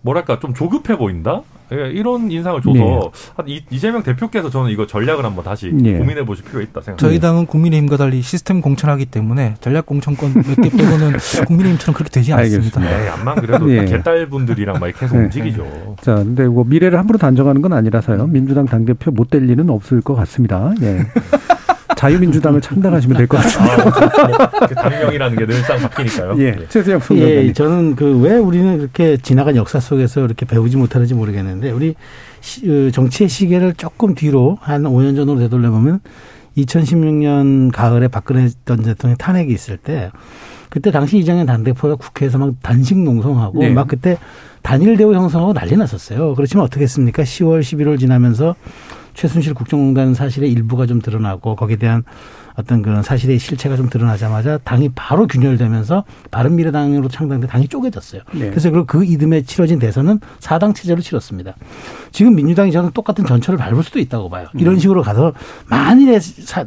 [0.00, 1.42] 뭐랄까 좀 조급해 보인다.
[1.72, 3.12] 예, 이런 인상을 줘서
[3.46, 3.60] 네.
[3.70, 5.98] 이재명 대표께서 저는 이거 전략을 한번 다시 네.
[5.98, 6.96] 고민해 보실 필요가 있다 생각합니다.
[6.96, 11.12] 저희 당은 국민의힘과 달리 시스템 공천하기 때문에 전략 공천권 몇 개 빼고는
[11.46, 12.80] 국민의힘처럼 그렇게 되지 않습니다.
[12.80, 13.84] 네, 암만 그래도 네.
[13.84, 15.24] 개딸분들이랑 막 계속 네.
[15.24, 15.96] 움직이죠.
[16.00, 18.26] 자, 근데 뭐 미래를 함부로 단정하는 건 아니라서요.
[18.26, 20.72] 민주당 당대표 못될 리는 없을 것 같습니다.
[20.82, 21.00] 예.
[22.00, 23.74] 자유민주당을 창당하시면 될 것 같습니다.
[23.74, 26.34] 아, 그 당명이라는 게 늘상 바뀌니까요.
[26.38, 26.66] 예, 예.
[26.70, 31.90] 최수영 예, 저는 그 왜 우리는 그렇게 지나간 역사 속에서 이렇게 배우지 못하는지 모르겠는데 우리
[31.90, 36.00] 어, 정치의 시계를 조금 뒤로 한 5년 전으로 되돌려 보면
[36.56, 40.10] 2016년 가을에 박근혜 전 대통령 탄핵이 있을 때
[40.70, 43.70] 그때 당시 이정현 당대표가 국회에서 막 단식 농성하고 네.
[43.70, 44.16] 막 그때
[44.62, 46.34] 단일 대우 형성하고 난리 났었어요.
[46.34, 47.22] 그렇지만 어떻게 했습니까?
[47.24, 48.54] 10월, 11월 지나면서
[49.14, 52.04] 최순실 국정농단 사실의 일부가 좀 드러나고 거기에 대한
[52.56, 58.22] 어떤 그런 사실의 실체가 좀 드러나자마자 당이 바로 균열되면서 바른미래당으로 창당돼 당이 쪼개졌어요.
[58.32, 58.50] 네.
[58.50, 61.54] 그래서 그 이듬해 치러진 대선은 사당 체제로 치렀습니다.
[62.12, 64.48] 지금 민주당이 저는 똑같은 전철을 밟을 수도 있다고 봐요.
[64.54, 64.78] 이런 음.
[64.78, 65.32] 식으로 가서
[65.66, 66.18] 만일에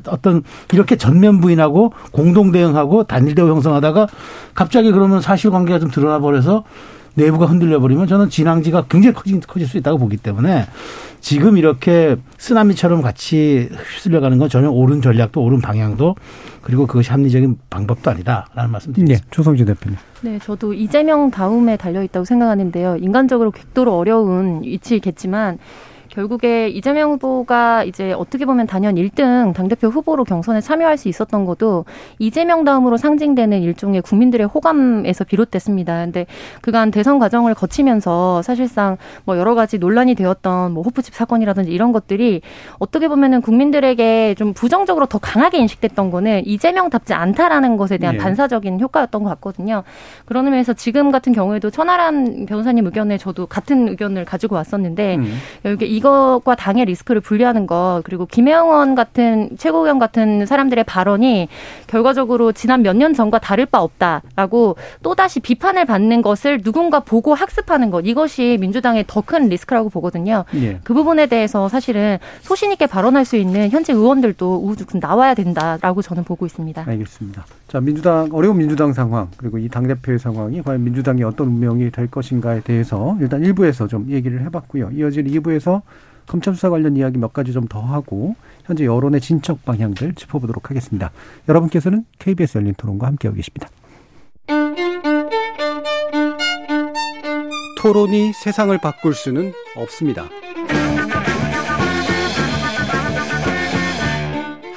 [0.07, 4.07] 어떤 이렇게 전면 부인하고 공동 대응하고 단일 대우 형성하다가
[4.53, 6.63] 갑자기 그러면 사실관계가 좀 드러나 버려서
[7.15, 10.65] 내부가 흔들려 버리면 저는 진앙지가 굉장히 커질 수 있다고 보기 때문에
[11.19, 16.15] 지금 이렇게 쓰나미처럼 같이 휩쓸려 가는 건 전혀 옳은 전략도 옳은 방향도
[16.61, 19.21] 그리고 그것이 합리적인 방법도 아니다라는 말씀드립니다.
[19.21, 19.97] 네, 조성진 대표님.
[20.21, 22.97] 네, 저도 이재명 다음에 달려 있다고 생각하는데요.
[22.97, 25.59] 인간적으로 극도로 어려운 위치겠지만
[26.13, 31.85] 결국에 이재명 후보가 이제 어떻게 보면 단연 1등 당대표 후보로 경선에 참여할 수 있었던 것도
[32.19, 36.03] 이재명 다음으로 상징되는 일종의 국민들의 호감에서 비롯됐습니다.
[36.03, 36.27] 근데
[36.61, 42.41] 그간 대선 과정을 거치면서 사실상 뭐 여러 가지 논란이 되었던 뭐 호프집 사건이라든지 이런 것들이
[42.77, 48.19] 어떻게 보면은 국민들에게 좀 부정적으로 더 강하게 인식됐던 거는 이재명답지 않다라는 것에 대한 예.
[48.19, 49.83] 반사적인 효과였던 것 같거든요.
[50.25, 55.39] 그런 의미에서 지금 같은 경우에도 천하람 변호사님 의견에 저도 같은 의견을 가지고 왔었는데 음.
[55.65, 61.47] 이게 이것과 당의 리스크를 분리하는 것 그리고 김혜원 같은 최고위원 같은 사람들의 발언이
[61.87, 67.89] 결과적으로 지난 몇 년 전과 다를 바 없다라고 또다시 비판을 받는 것을 누군가 보고 학습하는
[67.89, 70.43] 것 이것이 민주당의 더 큰 리스크라고 보거든요.
[70.55, 70.79] 예.
[70.83, 76.23] 그 부분에 대해서 사실은 소신 있게 발언할 수 있는 현재 의원들도 우후죽순 나와야 된다라고 저는
[76.25, 76.83] 보고 있습니다.
[76.85, 77.45] 알겠습니다.
[77.73, 82.61] 자, 민주당, 어려운 민주당 상황, 그리고 이 당대표의 상황이 과연 민주당이 어떤 운명이 될 것인가에
[82.61, 84.91] 대해서 일단 1부에서 좀 얘기를 해봤고요.
[84.91, 85.81] 이어질 2부에서
[86.27, 91.09] 검찰 수사 관련 이야기 몇 가지 좀 더 하고, 현재 여론의 진척 방향들 짚어보도록 하겠습니다.
[91.49, 93.67] 여러분께서는 KBS 열린 토론과 함께하고 계십니다.
[97.81, 100.25] 토론이 세상을 바꿀 수는 없습니다.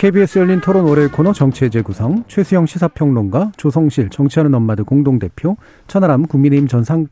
[0.00, 6.68] KBS 열린 토론 월요일 코너 정치의 재구성 최수영 시사평론가 조성실 정치하는 엄마들 공동대표 천하람 국민의힘
[6.68, 7.06] 전상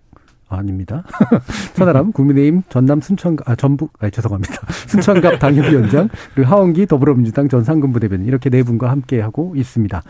[0.48, 1.04] 아, 아닙니다.
[1.76, 4.54] 천하람 국민의힘 전남 순천 아 전북 아 죄송합니다.
[4.88, 10.02] 순천갑 당협위원장 그리고 하원기 더불어민주당 전상근부 대변인 이렇게 네 분과 함께 하고 있습니다.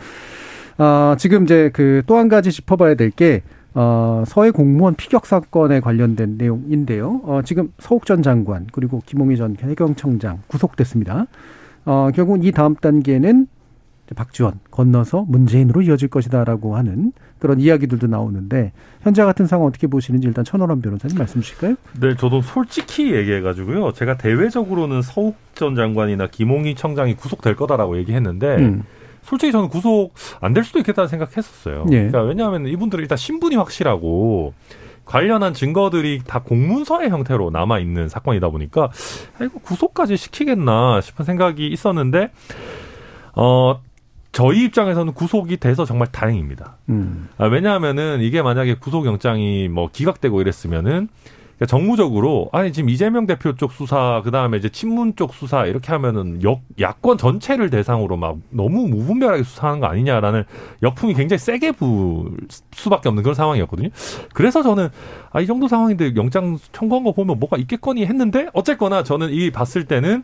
[0.76, 3.42] 아, 지금 이제 그 또 한 가지 짚어봐야 될게
[3.74, 7.22] 어, 서해 공무원 피격 사건에 관련된 내용인데요.
[7.24, 11.26] 어, 지금 서욱 전 장관 그리고 김홍희 전 해경청장 구속됐습니다.
[11.88, 13.46] 어, 결국 이 다음 단계는
[14.14, 18.72] 박지원 건너서 문재인으로 이어질 것이다라고 하는 그런 이야기들도 나오는데
[19.02, 21.76] 현재 같은 상황 어떻게 보시는지 일단 천호람 변호사님 말씀 주실까요?
[21.98, 23.92] 네, 저도 솔직히 얘기해가지고요.
[23.92, 28.82] 제가 대외적으로는 서욱 전 장관이나 김홍희 청장이 구속될 거다라고 얘기했는데 음.
[29.22, 31.84] 솔직히 저는 구속 안 될 수도 있겠다는 생각했었어요.
[31.90, 31.96] 예.
[32.08, 34.52] 그러니까 왜냐하면 이분들은 일단 신분이 확실하고
[35.08, 38.90] 관련한 증거들이 다 공문서의 형태로 남아 있는 사건이다 보니까
[39.38, 42.30] 아, 이거 구속까지 시키겠나 싶은 생각이 있었는데
[43.34, 43.80] 어
[44.32, 46.76] 저희 입장에서는 구속이 돼서 정말 다행입니다.
[46.90, 47.30] 음.
[47.38, 51.08] 아, 왜냐하면은 이게 만약에 구속영장이 뭐 기각되고 이랬으면은
[51.58, 55.90] 그러니까 정무적으로 아니 지금 이재명 대표 쪽 수사 그 다음에 이제 친문 쪽 수사 이렇게
[55.90, 60.44] 하면은 역 야권 전체를 대상으로 막 너무 무분별하게 수사하는 거 아니냐라는
[60.84, 62.36] 역풍이 굉장히 세게 불
[62.72, 63.88] 수밖에 없는 그런 상황이었거든요.
[64.34, 64.88] 그래서 저는
[65.32, 69.84] 아 이 정도 상황인데 영장 청구한 거 보면 뭐가 있겠거니 했는데 어쨌거나 저는 이 봤을
[69.84, 70.22] 때는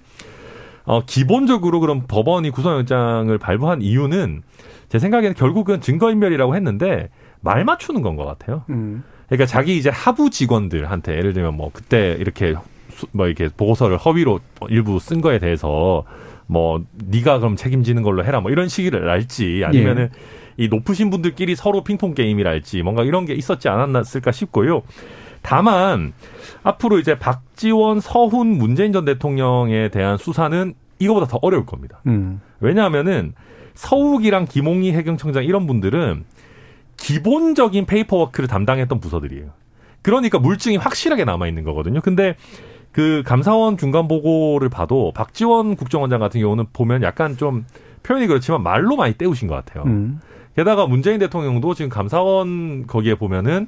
[0.84, 4.42] 어 기본적으로 그럼 법원이 구속영장을 발부한 이유는
[4.88, 7.08] 제 생각에는 결국은 증거인멸이라고 했는데
[7.40, 8.62] 말 맞추는 건 것 같아요.
[8.70, 9.02] 음.
[9.26, 12.54] 그러니까 자기 이제 하부 직원들한테 예를 들면 뭐 그때 이렇게
[12.90, 16.04] 수- 뭐 이렇게 보고서를 허위로 일부 쓴 거에 대해서
[16.46, 20.10] 뭐 네가 그럼 책임지는 걸로 해라 뭐 이런 식이랄지 아니면은
[20.56, 24.82] 이 높으신 분들끼리 서로 핑퐁 게임이랄지 뭔가 이런 게 있었지 않았을까 싶고요.
[25.42, 26.12] 다만
[26.62, 32.00] 앞으로 이제 박지원, 서훈, 문재인 전 대통령에 대한 수사는 이거보다 더 어려울 겁니다.
[32.06, 32.40] 음.
[32.60, 33.34] 왜냐하면은
[33.74, 36.24] 서욱이랑 김홍희 해경청장 이런 분들은
[36.96, 39.50] 기본적인 paperwork를 담당했던 부서들이에요.
[40.02, 42.00] 그러니까 물증이 확실하게 남아 있는 거거든요.
[42.00, 42.36] 근데
[42.92, 47.64] 그 감사원 중간 보고를 봐도 박지원 국정원장 같은 경우는 보면 약간 좀
[48.02, 49.84] 표현이 그렇지만 말로 많이 때우신 것 같아요.
[49.84, 50.20] 음.
[50.54, 53.66] 게다가 문재인 대통령도 지금 감사원 거기에 보면은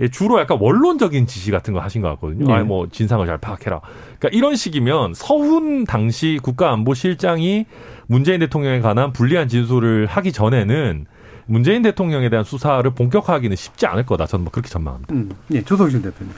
[0.00, 2.46] 예, 주로 약간 원론적인 지시 같은 거 하신 것 같거든요.
[2.46, 2.52] 네.
[2.52, 3.80] 아니 뭐 진상을 잘 파악해라.
[4.18, 7.66] 그러니까 이런 식이면 서훈 당시 국가안보실장이
[8.06, 11.06] 문재인 대통령에 관한 불리한 진술을 하기 전에는
[11.48, 14.26] 문재인 대통령에 대한 수사를 본격화하기는 쉽지 않을 거다.
[14.26, 15.14] 저는 뭐 그렇게 전망합니다.
[15.14, 15.30] 음.
[15.52, 16.32] 예, 조성실 대표님.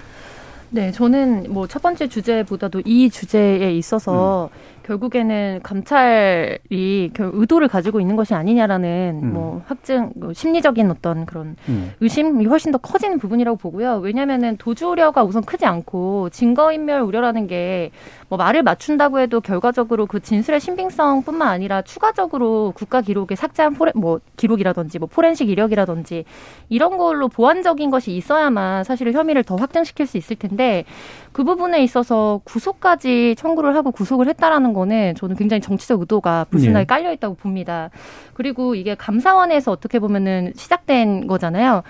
[0.71, 4.51] 네, 저는 뭐 첫 번째 주제보다도 이 주제에 있어서
[4.85, 9.33] 결국에는 감찰이 결 의도를 가지고 있는 것이 아니냐라는 음.
[9.33, 11.93] 뭐 확증, 뭐 심리적인 어떤 그런 음.
[12.01, 13.99] 의심이 훨씬 더 커지는 부분이라고 보고요.
[13.99, 17.91] 왜냐하면은 도주 우려가 우선 크지 않고 증거 인멸 우려라는 게
[18.31, 24.20] 뭐 말을 맞춘다고 해도 결과적으로 그 진술의 신빙성뿐만 아니라 추가적으로 국가 기록에 삭제한 포렌 뭐
[24.37, 26.24] 기록이라든지 뭐 포렌식 이력이라든지
[26.68, 30.85] 이런 걸로 보완적인 것이 있어야만 사실 혐의를 더 확증시킬 수 있을 텐데
[31.33, 36.85] 그 부분에 있어서 구속까지 청구를 하고 구속을 했다라는 거는 저는 굉장히 정치적 의도가 불순하게 예.
[36.85, 37.91] 깔려 있다고 봅니다.
[38.35, 41.83] 그리고 이게 감사원에서 어떻게 보면은 시작된 거잖아요.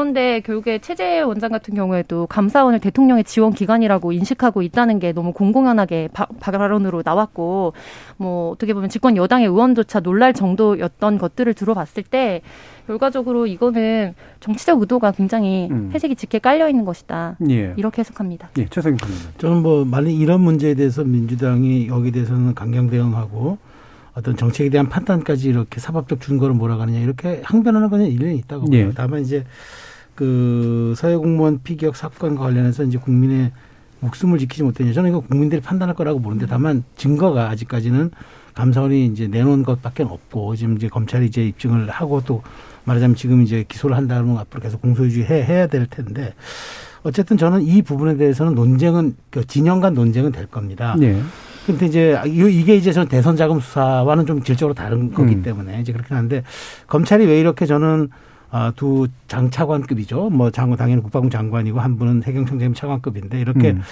[0.00, 6.10] 그런데 결국에 최재 원장 같은 경우에도 감사원을 대통령의 지원 기관이라고 인식하고 있다는 게 너무 공공연하게
[6.12, 7.72] 바- 발언으로 나왔고
[8.18, 12.42] 뭐 어떻게 보면 집권 여당의 의원조차 놀랄 정도였던 것들을 들어봤을 때
[12.86, 15.90] 결과적으로 이거는 정치적 의도가 굉장히 음.
[15.94, 17.38] 회색이 짙게 깔려 있는 것이다.
[17.48, 17.72] 예.
[17.78, 18.50] 이렇게 해석합니다.
[18.58, 19.16] 예, 최성인 판님.
[19.38, 23.56] 저는 뭐 만약 이런 문제에 대해서 민주당이 여기에 대해서는 강경 대응하고
[24.12, 28.84] 어떤 정책에 대한 판단까지 이렇게 사법적 증거를 몰아가느냐 이렇게 항변하는 건 일리는 있다고 예.
[28.84, 28.92] 봐요.
[28.94, 29.44] 다만 이제
[30.16, 33.52] 그 사회공무원 피격 사건과 관련해서 이제 국민의
[34.00, 38.10] 목숨을 지키지 못했냐 저는 이거 국민들이 판단할 거라고 보는데 다만 증거가 아직까지는
[38.54, 42.42] 감사원이 이제 내놓은 것밖에 없고 지금 이제 검찰이 이제 입증을 하고 또
[42.84, 46.34] 말하자면 지금 이제 기소를 한다면 앞으로 계속 공소유지 해, 해야 될 텐데
[47.02, 50.96] 어쨌든 저는 이 부분에 대해서는 논쟁은 그 진영 간 논쟁은 될 겁니다.
[51.02, 51.20] 예.
[51.66, 55.42] 근데 이제 이- 이게 이제 저는 대선 자금 수사와는 좀 질적으로 다른 거기 음.
[55.42, 56.42] 때문에 이제 그렇긴 한데
[56.86, 58.08] 검찰이 왜 이렇게 저는
[58.50, 60.30] 아, 두 장차관급이죠.
[60.30, 63.82] 뭐 장관 당연히 국방부 장관이고 한 분은 해경청장님 차관급인데 이렇게 음.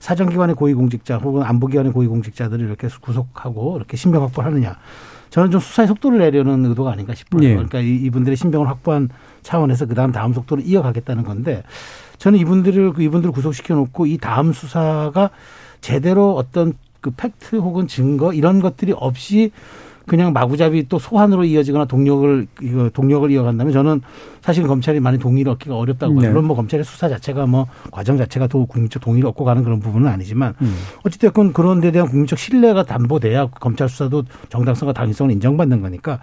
[0.00, 4.76] 사정기관의 고위공직자 혹은 안보기관의 고위공직자들을 이렇게 구속하고 이렇게 신병 확보를 하느냐.
[5.30, 7.44] 저는 좀 수사의 속도를 내려는 의도가 아닌가 싶어요.
[7.44, 7.50] 예.
[7.54, 9.10] 그러니까 이- 이분들의 신병을 확보한
[9.42, 11.62] 차원에서 그 다음 다음 속도를 이어가겠다는 건데
[12.18, 15.30] 저는 이분들을 그 이분들을 구속시켜 놓고 이 다음 수사가
[15.80, 19.52] 제대로 어떤 그 팩트 혹은 증거 이런 것들이 없이
[20.10, 24.00] 그냥 마구잡이 또 소환으로 이어지거나 동력을 이거 동력을 이어간다면 저는
[24.42, 26.22] 사실 검찰이 많이 동의를 얻기가 어렵다고 봐요.
[26.22, 26.28] 네.
[26.30, 30.08] 물론 뭐 검찰의 수사 자체가 뭐 과정 자체가 또 국민적 동의를 얻고 가는 그런 부분은
[30.08, 30.74] 아니지만 음.
[31.04, 36.18] 어찌됐건 그런 데 대한 국민적 신뢰가 담보돼야 검찰 수사도 정당성과 당위성을 인정받는 거니까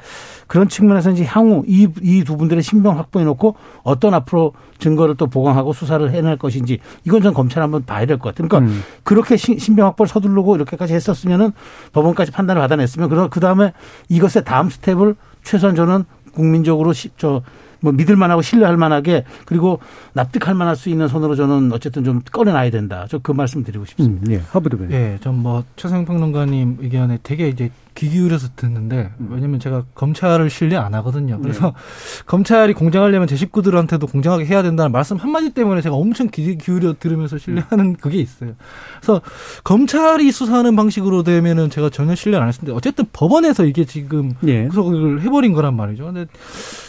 [0.47, 5.27] 그런 측면에서 이제 향후 이 이 두 분들의 신병 확보해 놓고 어떤 앞으로 증거를 또
[5.27, 8.49] 보강하고 수사를 해낼 것인지 이건 전 검찰 한번 봐야 될 것 같아요.
[8.49, 8.81] 그러니까 음.
[9.03, 11.51] 그렇게 신- 신병 확보를 서두르고 이렇게까지 했었으면은
[11.93, 13.71] 법원까지 판단을 받아냈으면 그러- 그 다음에
[14.09, 16.03] 이것의 다음 스텝을 최소한 저는
[16.33, 17.41] 국민적으로 시, 저,
[17.79, 19.79] 뭐 믿을 만하고 신뢰할 만하게 그리고
[20.13, 23.05] 납득할 만할 수 있는 손으로 저는 어쨌든 좀 꺼내놔야 된다.
[23.09, 24.25] 저 그 말씀 드리고 싶습니다.
[24.27, 24.41] 음, 예.
[24.51, 24.91] 하부드 변.
[24.91, 30.93] 예, 전뭐 최성 평론가님 의견에 되게 이제 귀 기울여서 듣는데 왜냐면 제가 검찰을 신뢰 안
[30.95, 31.39] 하거든요.
[31.41, 31.73] 그래서
[32.27, 37.37] 검찰이 공정하려면 제 식구들한테도 공정하게 해야 된다는 말씀 한마디 때문에 제가 엄청 귀 기울여 들으면서
[37.37, 38.53] 신뢰하는 그게 있어요.
[39.01, 39.21] 그래서
[39.63, 44.67] 검찰이 수사하는 방식으로 되면은 제가 전혀 신뢰 안 했는데 어쨌든 법원에서 이게 지금 예.
[44.67, 46.05] 구속을 해버린 거란 말이죠.
[46.05, 46.27] 근데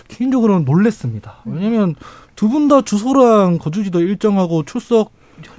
[0.09, 1.36] 개인적으로는 놀랬습니다.
[1.46, 1.94] 왜냐면
[2.36, 5.12] 두 분 다 주소랑 거주지도 일정하고 출석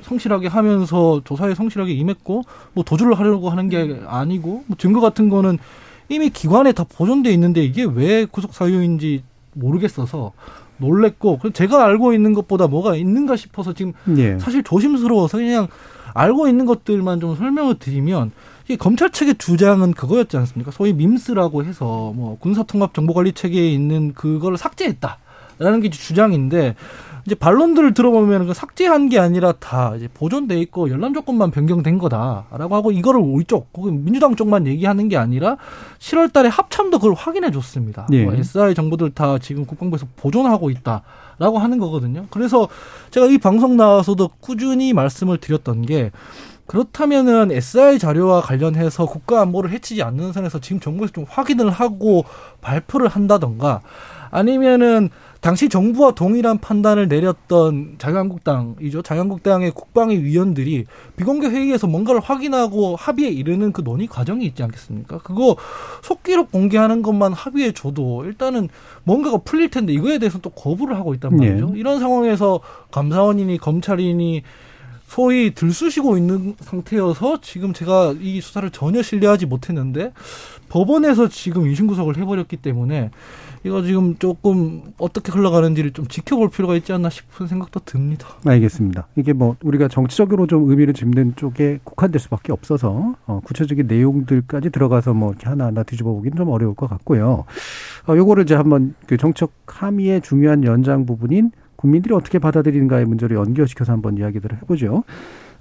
[0.04, 5.58] 성실하게 하면서 조사에 성실하게 임했고 뭐 도주를 하려고 하는 게 아니고 뭐 증거 같은 거는
[6.10, 9.24] 이미 기관에 다 보존돼 있는데 이게 왜 구속 사유인지
[9.54, 10.32] 모르겠어서
[10.78, 14.40] 놀랬고 제가 알고 있는 것보다 뭐가 있는가 싶어서 지금 예.
[14.40, 15.68] 사실 조심스러워서 그냥
[16.14, 18.32] 알고 있는 것들만 좀 설명을 드리면
[18.66, 20.72] 이게 검찰 측의 주장은 그거였지 않습니까?
[20.72, 26.76] 소위 밈스라고 해서 뭐 군사통합 정보관리 체계에 있는 그걸 삭제했다라는 게 주장인데
[27.30, 32.74] 이제 반론들을 들어보면 그 삭제한 게 아니라 다 이제 보존돼 있고 열람 조건만 변경된 거다라고
[32.74, 35.58] 하고 이거를 우리 쪽 혹은 민주당 쪽만 얘기하는 게 아니라
[36.00, 38.08] 7월달에 합참도 그걸 확인해 줬습니다.
[38.14, 38.24] 예.
[38.24, 42.26] 뭐 SI 정보들 다 지금 국방부에서 보존하고 있다라고 하는 거거든요.
[42.32, 42.68] 그래서
[43.12, 46.10] 제가 이 방송 나와서도 꾸준히 말씀을 드렸던 게
[46.66, 52.26] 그렇다면은 SI 자료와 관련해서 국가 안보를 해치지 않는 선에서 지금 정부에서 좀 확인을 하고
[52.62, 53.82] 발표를 한다던가
[54.32, 55.10] 아니면은
[55.42, 59.02] 당시 정부와 동일한 판단을 내렸던 자유한국당이죠.
[59.02, 65.20] 자유한국당의 국방위 위원들이 비공개 회의에서 뭔가를 확인하고 합의에 이르는 그 논의 과정이 있지 않겠습니까?
[65.20, 65.56] 그거
[66.04, 68.68] 속기록 공개하는 것만 합의해 줘도 일단은
[69.06, 71.74] 뭔가가 풀릴 텐데 이거에 대해서 또 거부를 하고 있단 말이죠.
[71.76, 72.60] 이런 상황에서
[72.92, 74.44] 감사원이니 검찰이니
[75.08, 80.14] 소위 들쑤시고 있는 상태여서 지금 제가 이 수사를 전혀 신뢰하지 못했는데
[80.70, 83.10] 법원에서 지금 인신구속을 해버렸기 때문에
[83.64, 88.28] 이거 지금 조금 어떻게 흘러가는지를 좀 지켜볼 필요가 있지 않나 싶은 생각도 듭니다.
[88.46, 89.08] 알겠습니다.
[89.16, 95.14] 이게 뭐 우리가 정치적으로 좀 의미를 짓는 쪽에 국한될 수밖에 없어서 어, 구체적인 내용들까지 들어가서
[95.14, 97.46] 뭐 이렇게 하나하나 뒤집어 보기는 좀 어려울 것 같고요.
[98.08, 103.94] 어, 요거를 이제 한번 그 정책 함의의 중요한 연장 부분인 국민들이 어떻게 받아들이는가의 문제를 연결시켜서
[103.94, 105.04] 한번 이야기들을 해보죠.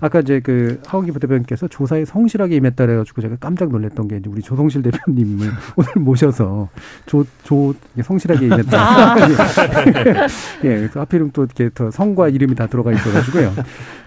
[0.00, 4.42] 아까 이제 그 하원기 부대변께서 조사에 성실하게 임했다 그래가지고 제가 깜짝 놀랐던 게 이제 우리
[4.42, 6.68] 조성실 대표님을 오늘 모셔서
[7.06, 9.16] 조, 조, 성실하게 임했다.
[10.64, 13.52] 예, 그래서 하필이면 또 이렇게 더 성과 이름이 다 들어가 있어가지고요.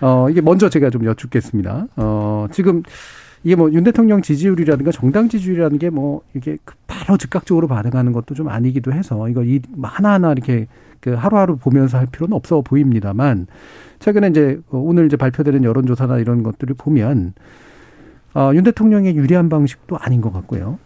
[0.02, 1.88] 어, 이게 먼저 제가 좀 여쭙겠습니다.
[1.98, 2.84] 어, 지금
[3.44, 8.36] 이게 뭐 윤 대통령 지지율이라든가 정당 지지율이라는 게 뭐 이게 바로 바로 즉각적으로 반응하는 것도
[8.36, 10.68] 좀 아니기도 해서 이거 이 하나하나 이렇게
[11.00, 13.48] 그 하루하루 보면서 할 필요는 없어 보입니다만
[14.02, 17.34] 최근에 이제 오늘 이제 발표되는 여론조사나 이런 것들을 보면
[18.34, 20.80] 어, 윤 대통령의 유리한 방식도 아닌 것 같고요.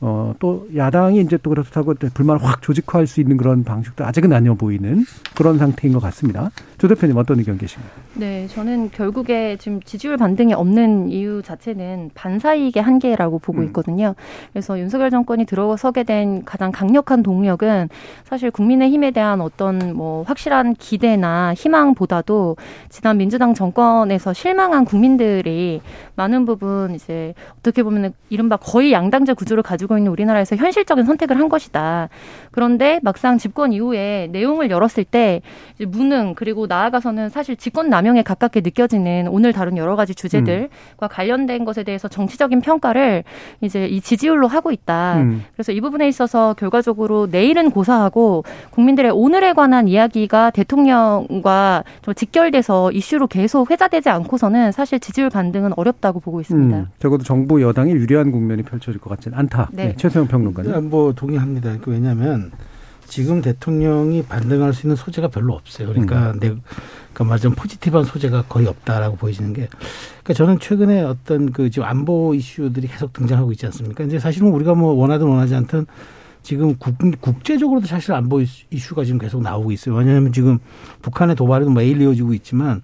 [0.00, 4.54] 어, 또 야당이 이제 또 그렇다고 불만을 확 조직화할 수 있는 그런 방식도 아직은 아니어
[4.54, 6.50] 보이는 그런 상태인 것 같습니다.
[6.78, 7.92] 조 대표님 어떤 의견 계십니까?
[8.14, 14.14] 네, 저는 결국에 지금 지지율 반등이 없는 이유 자체는 반사이익의 한계라고 보고 있거든요.
[14.52, 17.88] 그래서 윤석열 정권이 들어서게 된 가장 강력한 동력은
[18.24, 22.56] 사실 국민의힘에 대한 어떤 뭐 확실한 기대나 희망보다도
[22.88, 25.80] 지난 민주당 정권에서 실망한 국민들이
[26.14, 31.48] 많은 부분 이제 어떻게 보면 이른바 거의 양당제 구조를 가지고 있는 우리나라에서 현실적인 선택을 한
[31.48, 32.08] 것이다.
[32.50, 35.40] 그런데 막상 집권 이후에 내용을 열었을 때
[35.86, 41.84] 무능 그리고 나아가서는 사실 직권 남용에 가깝게 느껴지는 오늘 다룬 여러 가지 주제들과 관련된 것에
[41.84, 43.24] 대해서 정치적인 평가를
[43.60, 45.18] 이제 이 지지율로 하고 있다.
[45.18, 45.44] 음.
[45.54, 53.28] 그래서 이 부분에 있어서 결과적으로 내일은 고사하고 국민들의 오늘에 관한 이야기가 대통령과 좀 직결돼서 이슈로
[53.28, 56.76] 계속 회자되지 않고서는 사실 지지율 반등은 어렵다고 보고 있습니다.
[56.76, 59.70] 음, 적어도 정부 여당이 유리한 국면이 펼쳐질 것 같지는 않다.
[59.78, 59.88] 네.
[59.90, 60.90] 네, 최소영 평론가님.
[60.90, 61.76] 뭐 동의합니다.
[61.80, 62.50] 그 왜냐하면
[63.06, 65.88] 지금 대통령이 반등할 수 있는 소재가 별로 없어요.
[65.88, 69.68] 그러니까 내, 그러니까 말하자면 포지티브한 소재가 거의 없다라고 보여지는 게.
[70.24, 74.02] 그러니까 저는 최근에 어떤 그 지금 안보 이슈들이 계속 등장하고 있지 않습니까?
[74.04, 75.86] 이제 사실은 우리가 뭐 원하든 원하지 않든
[76.42, 79.94] 지금 국, 국제적으로도 사실 안보 이슈- 이슈가 지금 계속 나오고 있어요.
[79.94, 80.58] 왜냐하면 지금
[81.02, 82.82] 북한의 도발은 매일 이어지고 있지만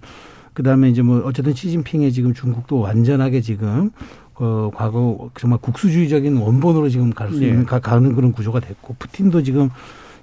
[0.53, 3.91] 그 다음에 이제 뭐 어쨌든 시진핑의 지금 중국도 완전하게 지금
[4.35, 7.47] 그 과거 정말 국수주의적인 원본으로 지금 갈수 예.
[7.47, 9.69] 있는 가, 가는 그런 구조가 됐고 푸틴도 지금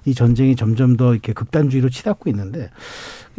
[0.05, 2.69] 이 전쟁이 점점 더 이렇게 극단주의로 치닫고 있는데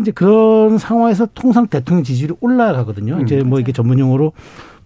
[0.01, 3.20] 이제 그런 상황에서 통상 대통령 지지율이 올라가거든요.
[3.22, 4.33] 이제 뭐 이게 전문 용어로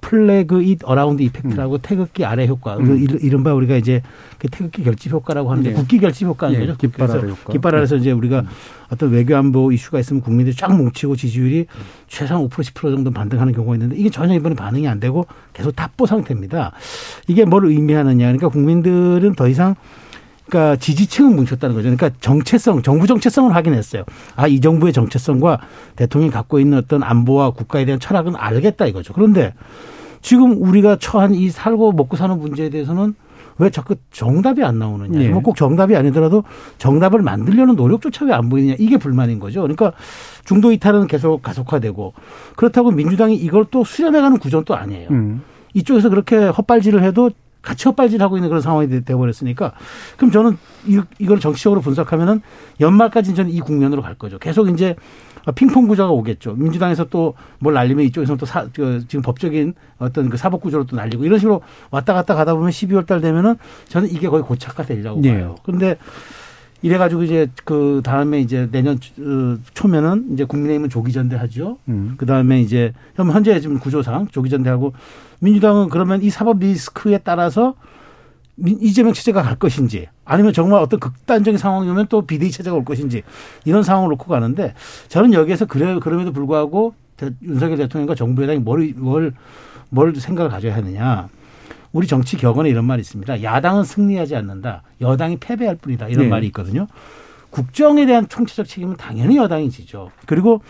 [0.00, 2.76] flag it around effect라고 태극기 아래 효과.
[2.76, 4.03] 그 이- 이른바 우리가 이제
[4.38, 5.74] 그 태극기 결집 효과라고 하는데 네.
[5.74, 6.76] 국기 결집 효과인 예, 거죠.
[6.76, 7.53] 깃발 아래 효과.
[7.53, 8.44] 깃발 아래서 이제 우리가
[8.90, 11.66] 어떤 외교 안보 이슈가 있으면 국민들이 쫙 뭉치고 지지율이
[12.07, 16.07] 최소한 5% 10% 정도 반등하는 경우가 있는데 이게 전혀 이번에 반응이 안 되고 계속 답보
[16.07, 16.72] 상태입니다.
[17.26, 18.26] 이게 뭘 의미하느냐.
[18.26, 19.74] 그러니까 국민들은 더 이상
[20.49, 21.84] 그러니까 지지층은 뭉쳤다는 거죠.
[21.94, 24.05] 그러니까 정체성, 정부 정체성을 확인했어요.
[24.34, 25.61] 아, 이 정부의 정체성과
[25.96, 29.12] 대통령이 갖고 있는 어떤 안보와 국가에 대한 철학은 알겠다 이거죠.
[29.12, 29.53] 그런데
[30.22, 33.14] 지금 우리가 처한 이 살고 먹고 사는 문제에 대해서는
[33.61, 35.20] 왜 자꾸 정답이 안 나오느냐.
[35.20, 35.28] 예.
[35.30, 36.44] 뭐꼭 정답이 아니더라도
[36.78, 38.76] 정답을 만들려는 노력조차 왜 안 보이느냐.
[38.78, 39.62] 이게 불만인 거죠.
[39.62, 39.92] 그러니까
[40.44, 42.14] 중도 이탈은 계속 가속화되고
[42.57, 45.09] 그렇다고 민주당이 이걸 또 수렴해가는 구조는 또 아니에요.
[45.11, 45.42] 음.
[45.74, 47.30] 이쪽에서 그렇게 헛발질을 해도
[47.68, 49.72] 같이 헛발질하고 있는 그런 상황이 돼- 돼버렸으니까
[50.16, 50.56] 그럼 저는
[50.86, 52.40] 이, 이걸 정치적으로 분석하면은
[52.80, 54.38] 연말까지는 저는 이 국면으로 갈 거죠.
[54.38, 54.96] 계속 이제
[55.54, 56.54] 핑퐁 구조가 오겠죠.
[56.54, 60.96] 민주당에서 또 뭘 날리면 이쪽에서는 또 사, 그 지금 법적인 어떤 그 사법 구조로 또
[60.96, 61.60] 날리고 이런 식으로
[61.90, 63.56] 왔다 갔다 가다 보면 12월 달 되면은
[63.88, 65.32] 저는 이게 거의 고착화되리라고 예.
[65.34, 65.56] 봐요.
[65.64, 65.96] 그런데
[66.82, 71.78] 이래가지고 이제 그 다음에 이제 내년 어, 초면은 이제 국민의힘은 조기전대 하죠.
[71.88, 72.14] 음.
[72.16, 74.92] 그 다음에 이제 현- 현재 지금 구조상 조기전대하고
[75.40, 77.74] 민주당은 그러면 이 사법 리스크에 따라서
[78.54, 82.84] 민- 이재명 체제가 갈 것인지 아니면 정말 어떤 극단적인 상황이 오면 또 비대위 체제가 올
[82.84, 83.22] 것인지
[83.64, 84.74] 이런 상황을 놓고 가는데
[85.08, 89.32] 저는 여기에서 그래 그럼에도 불구하고 대- 윤석열 대통령과 정부 여당이 뭘, 뭘,
[89.90, 91.28] 뭘 생각을 가져야 하느냐.
[91.93, 93.43] 우리 정치 격언에 이런 말이 있습니다.
[93.43, 94.82] 야당은 승리하지 않는다.
[95.01, 96.09] 여당이 패배할 뿐이다.
[96.09, 96.28] 이런 네.
[96.30, 96.86] 말이 있거든요.
[97.51, 100.11] 국정에 대한 총체적 책임은 당연히 여당이 지죠.
[100.26, 100.61] 그리고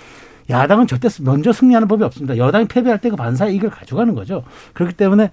[0.49, 2.37] 야당은 절대 먼저 승리하는 법이 없습니다.
[2.37, 4.45] 여당이 패배할 때 그 반사의 이익을 가져가는 거죠.
[4.75, 5.31] 그렇기 때문에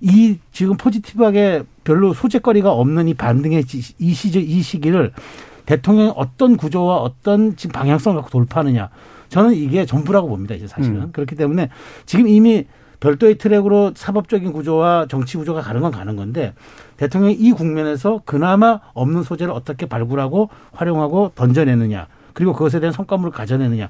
[0.00, 5.12] 이 지금 포지티브하게 별로 소재거리가 없는 이 반등의 지- 이 시기, 이 시기를
[5.66, 8.90] 대통령이 어떤 구조와 어떤 지금 방향성을 갖고 돌파하느냐.
[9.30, 10.54] 저는 이게 전부라고 봅니다.
[10.54, 11.02] 이제 사실은.
[11.02, 11.12] 음.
[11.12, 11.70] 그렇기 때문에
[12.04, 12.66] 지금 이미
[13.02, 16.54] 별도의 트랙으로 사법적인 구조와 정치 구조가 가는 건 가는 건데
[16.98, 22.06] 대통령이 이 국면에서 그나마 없는 소재를 어떻게 발굴하고 활용하고 던져내느냐.
[22.32, 23.88] 그리고 그것에 대한 성과물을 가져내느냐.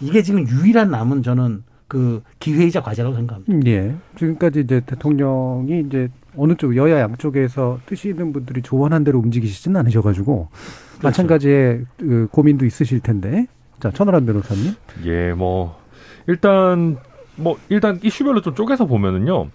[0.00, 3.70] 이게 지금 유일한 남은 저는 그 기회이자 과제라고 생각합니다.
[3.70, 3.94] 예.
[4.16, 10.48] 지금까지 이제 대통령이 이제 어느 쪽 여야 양쪽에서 뜻이 있는 분들이 조언한 대로 움직이시지는 않으셔가지고
[10.48, 11.06] 그렇죠.
[11.06, 13.46] 마찬가지의 그 고민도 있으실 텐데.
[13.78, 14.72] 자, 천하람 변호사님.
[15.04, 15.78] 예, 뭐
[16.26, 16.96] 일단
[17.36, 19.48] 뭐 일단 이슈별로 좀 쪼개서 보면은요.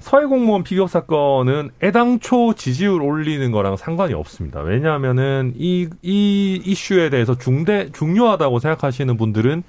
[0.00, 4.60] 서해 공무원 피격 사건은 애당초 지지율 올리는 거랑 상관이 없습니다.
[4.60, 9.64] 왜냐하면은 이, 이 이슈에 대해서 중대, 중요하다고 생각하시는 분들은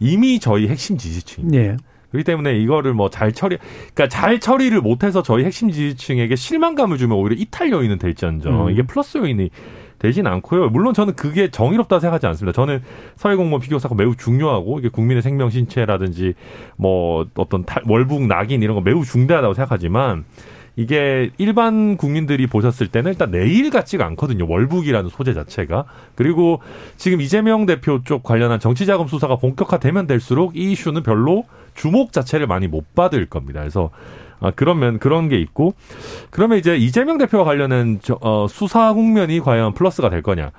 [0.00, 1.58] 이미 저희 핵심 지지층입니다.
[1.58, 1.76] 예.
[2.10, 3.58] 그렇기 때문에 이거를 뭐 잘 처리,
[3.94, 8.70] 그러니까 잘 처리를 못해서 저희 핵심 지지층에게 실망감을 주면 오히려 이탈 요인은 될지언정 음.
[8.70, 9.50] 이게 플러스 요인이
[9.98, 10.68] 되진 않고요.
[10.70, 12.54] 물론 저는 그게 정의롭다 생각하지 않습니다.
[12.54, 12.82] 저는
[13.16, 16.34] 사회공무원 피격 사건 매우 중요하고 이게 국민의 생명 신체라든지
[16.76, 20.24] 뭐 어떤 탈- 월북 낙인 이런 거 매우 중대하다고 생각하지만
[20.76, 24.46] 이게 일반 국민들이 보셨을 때는 일단 내일 같지가 않거든요.
[24.48, 25.86] 월북이라는 소재 자체가.
[26.14, 26.60] 그리고
[26.96, 31.44] 지금 이재명 대표 쪽 관련한 정치자금 수사가 본격화되면 될수록 이 이슈는 별로
[31.78, 33.60] 주목 자체를 많이 못 받을 겁니다.
[33.60, 33.90] 그래서
[34.40, 35.74] 아, 그러면 그런 게 있고
[36.30, 40.50] 그러면 이제 이재명 대표와 관련된 저, 어, 수사 국면이 과연 플러스가 될 거냐.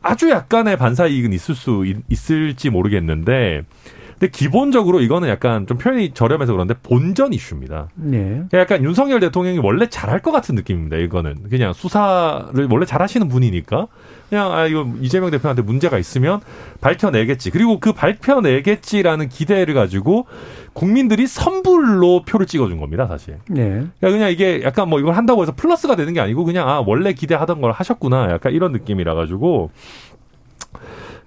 [0.00, 3.64] 아주 약간의 반사 이익은 있을 수 있, 있을지 모르겠는데
[4.12, 7.88] 근데 기본적으로 이거는 약간 좀 표현이 저렴해서 그런데 본전 이슈입니다.
[7.96, 8.44] 네.
[8.52, 10.98] 약간 윤석열 대통령이 원래 잘할 것 같은 느낌입니다.
[10.98, 13.88] 이거는 그냥 수사를 원래 잘하시는 분이니까
[14.34, 16.40] 그냥 아 이거 이재명 대표한테 문제가 있으면
[16.80, 17.52] 밝혀내겠지.
[17.52, 20.26] 그리고 그 밝혀내겠지라는 기대를 가지고
[20.72, 23.06] 국민들이 선불로 표를 찍어준 겁니다.
[23.06, 23.38] 사실.
[23.48, 23.62] 네.
[24.00, 27.12] 그러니까 그냥 이게 약간 뭐 이걸 한다고 해서 플러스가 되는 게 아니고 그냥 아 원래
[27.12, 28.32] 기대하던 걸 하셨구나.
[28.32, 29.70] 약간 이런 느낌이라 가지고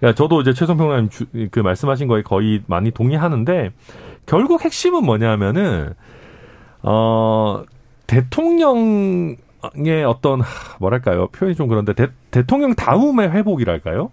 [0.04, 0.66] 야, 저도 이제 주,
[1.50, 3.72] 그 말씀하신 거에 거의 많이 동의하는데
[4.26, 5.94] 결국 핵심은 뭐냐면은
[6.84, 7.64] 어
[8.06, 9.38] 대통령
[9.76, 10.42] 의 어떤
[10.80, 14.12] 뭐랄까요 표현이 좀 그런데 대, 대통령 다음의 회복이랄까요?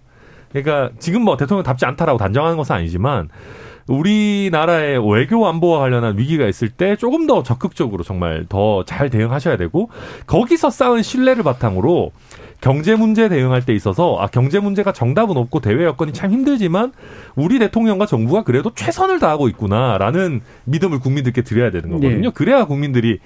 [0.51, 3.29] 그러니까 지금 뭐 대통령답지 않다라고 단정하는 것은 아니지만
[3.87, 9.91] 우리나라의 외교 안보와 관련한 위기가 있을 때 조금 더 적극적으로 정말 더 잘 대응하셔야 되고
[10.27, 12.13] 거기서 쌓은 신뢰를 바탕으로
[12.61, 16.93] 경제 문제 대응할 때 있어서 아 경제 문제가 정답은 없고 대외 여건이 참 힘들지만
[17.35, 22.29] 우리 대통령과 정부가 그래도 최선을 다하고 있구나라는 믿음을 국민들께 드려야 되는 거거든요.
[22.29, 22.31] 네.
[22.33, 23.19] 그래야 국민들이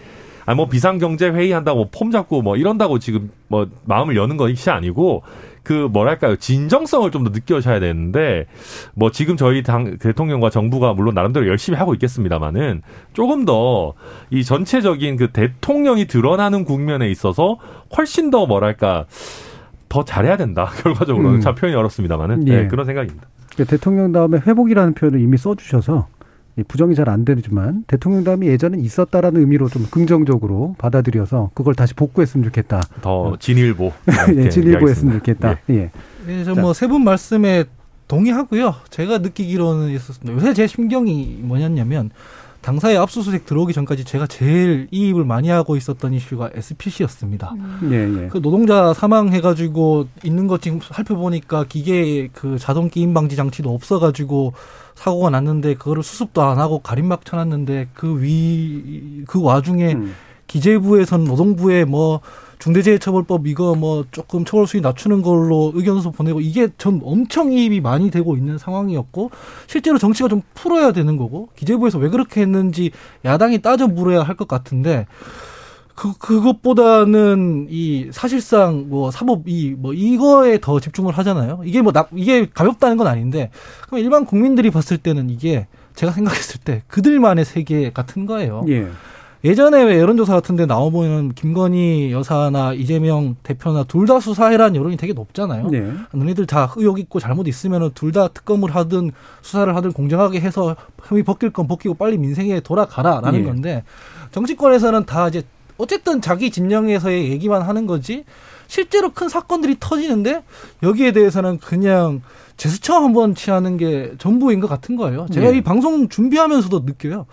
[0.48, 5.22] 아뭐 비상경제 회의 한다고 뭐 폼 잡고 뭐 이런다고 지금 뭐 마음을 여는 것이 아니고
[5.62, 8.46] 그 뭐랄까요 진정성을 좀 더 느껴셔야 되는데
[8.94, 12.82] 뭐 지금 저희 당 대통령과 정부가 물론 나름대로 열심히 하고 있겠습니다만은
[13.12, 13.94] 조금 더
[14.30, 17.58] 이 전체적인 그 대통령이 드러나는 국면에 있어서
[17.96, 19.04] 훨씬 더 뭐랄까
[19.88, 21.40] 더 잘해야 된다 결과적으로는 음.
[21.40, 22.62] 참 표현이 어렵습니다만은 예.
[22.62, 23.26] 네, 그런 생각입니다.
[23.56, 26.17] 그 대통령 다음에 회복이라는 표현을 이미 써주셔서 이
[26.64, 32.44] 부정이 잘 안 되지만 대통령 다음이 예전엔 있었다라는 의미로 좀 긍정적으로 받아들여서 그걸 다시 복구했으면
[32.44, 32.80] 좋겠다.
[33.00, 33.92] 더 진일보
[34.36, 35.18] 예, 진일보 했으면 얘기하겠습니다.
[35.18, 35.58] 좋겠다.
[35.70, 35.90] 예.
[36.28, 36.54] 예, 자.
[36.54, 37.64] 저뭐 세 분 말씀에
[38.08, 38.74] 동의하고요.
[38.90, 40.32] 제가 느끼기로는 있었습니다.
[40.34, 42.10] 요새 제 심경이 뭐냐면
[42.60, 47.54] 당사에 압수수색 들어오기 전까지 제가 제일 이입을 많이 하고 있었던 이슈가 SPC였습니다.
[47.90, 48.28] 예, 예.
[48.28, 54.52] 그 노동자 사망해가지고 있는 것 지금 살펴보니까 기계 그 자동 끼임 방지 장치도 없어가지고
[54.96, 60.14] 사고가 났는데 그거를 수습도 안 하고 가림막 쳐놨는데 그 위 그 와중에 음.
[60.46, 62.20] 기재부에선 노동부에 뭐
[62.58, 68.10] 중대재해처벌법 이거 뭐 조금 처벌 수위 낮추는 걸로 의견서 보내고 이게 전 엄청 이입이 많이
[68.10, 69.30] 되고 있는 상황이었고
[69.66, 72.90] 실제로 정치가 좀 풀어야 되는 거고 기재부에서 왜 그렇게 했는지
[73.24, 75.06] 야당이 따져 물어야 할 것 같은데
[75.94, 81.62] 그 그것보다는 이 사실상 뭐 사법 이 뭐 이거에 더 집중을 하잖아요.
[81.64, 83.50] 이게 뭐 나, 이게 가볍다는 건 아닌데
[83.86, 88.64] 그럼 일반 국민들이 봤을 때는 이게 제가 생각했을 때 그들만의 세계 같은 거예요.
[88.68, 88.86] 예.
[89.44, 95.12] 예전에 왜 여론조사 같은 데 나와보면 김건희 여사나 이재명 대표나 둘 다 수사해라는 여론이 되게
[95.12, 95.68] 높잖아요.
[95.68, 95.92] 네.
[96.12, 99.12] 너희들 다 의혹 있고 잘못 있으면 둘 다 특검을 하든
[99.42, 100.74] 수사를 하든 공정하게 해서
[101.04, 103.44] 혐의 벗길 건 벗기고 빨리 민생에 돌아가라라는 예.
[103.44, 103.84] 건데
[104.32, 105.42] 정치권에서는 다 이제
[105.76, 108.24] 어쨌든 자기 진영에서의 얘기만 하는 거지
[108.66, 110.42] 실제로 큰 사건들이 터지는데
[110.82, 112.22] 여기에 대해서는 그냥
[112.56, 115.26] 제스처 한번 취하는 게 전부인 것 같은 거예요.
[115.30, 115.58] 제가 예.
[115.58, 117.26] 이 방송 준비하면서도 느껴요.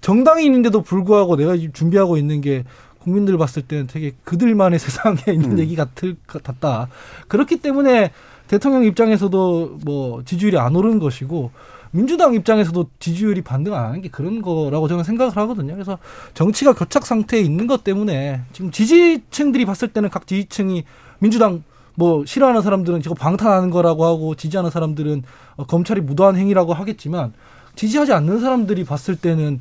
[0.00, 2.64] 정당이 있는데도 불구하고 내가 지금 준비하고 있는 게
[2.98, 5.58] 국민들 봤을 때는 되게 그들만의 세상에 있는 음.
[5.58, 6.88] 얘기 같을 것 같다.
[7.28, 8.10] 그렇기 때문에
[8.48, 11.50] 대통령 입장에서도 뭐 지지율이 안 오르는 것이고
[11.90, 15.72] 민주당 입장에서도 지지율이 반등 안 하는 게 그런 거라고 저는 생각을 하거든요.
[15.72, 15.98] 그래서
[16.34, 20.84] 정치가 교착 상태에 있는 것 때문에 지금 지지층들이 봤을 때는 각 지지층이
[21.20, 21.62] 민주당
[21.94, 25.22] 뭐 싫어하는 사람들은 저거 방탄하는 거라고 하고 지지하는 사람들은
[25.56, 27.32] 어, 검찰이 무도한 행위라고 하겠지만
[27.74, 29.60] 지지하지 않는 사람들이 봤을 때는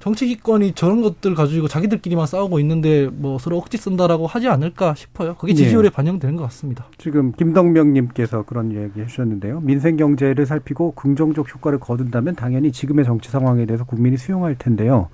[0.00, 5.34] 정치기권이 저런 것들 가지고 자기들끼리만 싸우고 있는데 뭐 서로 억지 쓴다라고 하지 않을까 싶어요.
[5.36, 6.86] 그게 지지율에 반영되는 것 같습니다.
[6.96, 9.60] 지금 김덕명님께서 그런 이야기 해주셨는데요.
[9.60, 15.08] 민생 경제를 살피고 긍정적 효과를 거둔다면 당연히 지금의 정치 상황에 대해서 국민이 수용할 텐데요.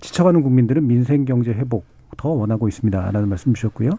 [0.00, 1.84] 지쳐가는 국민들은 민생 경제 회복
[2.16, 3.90] 더 원하고 있습니다 라는 말씀 주셨고요.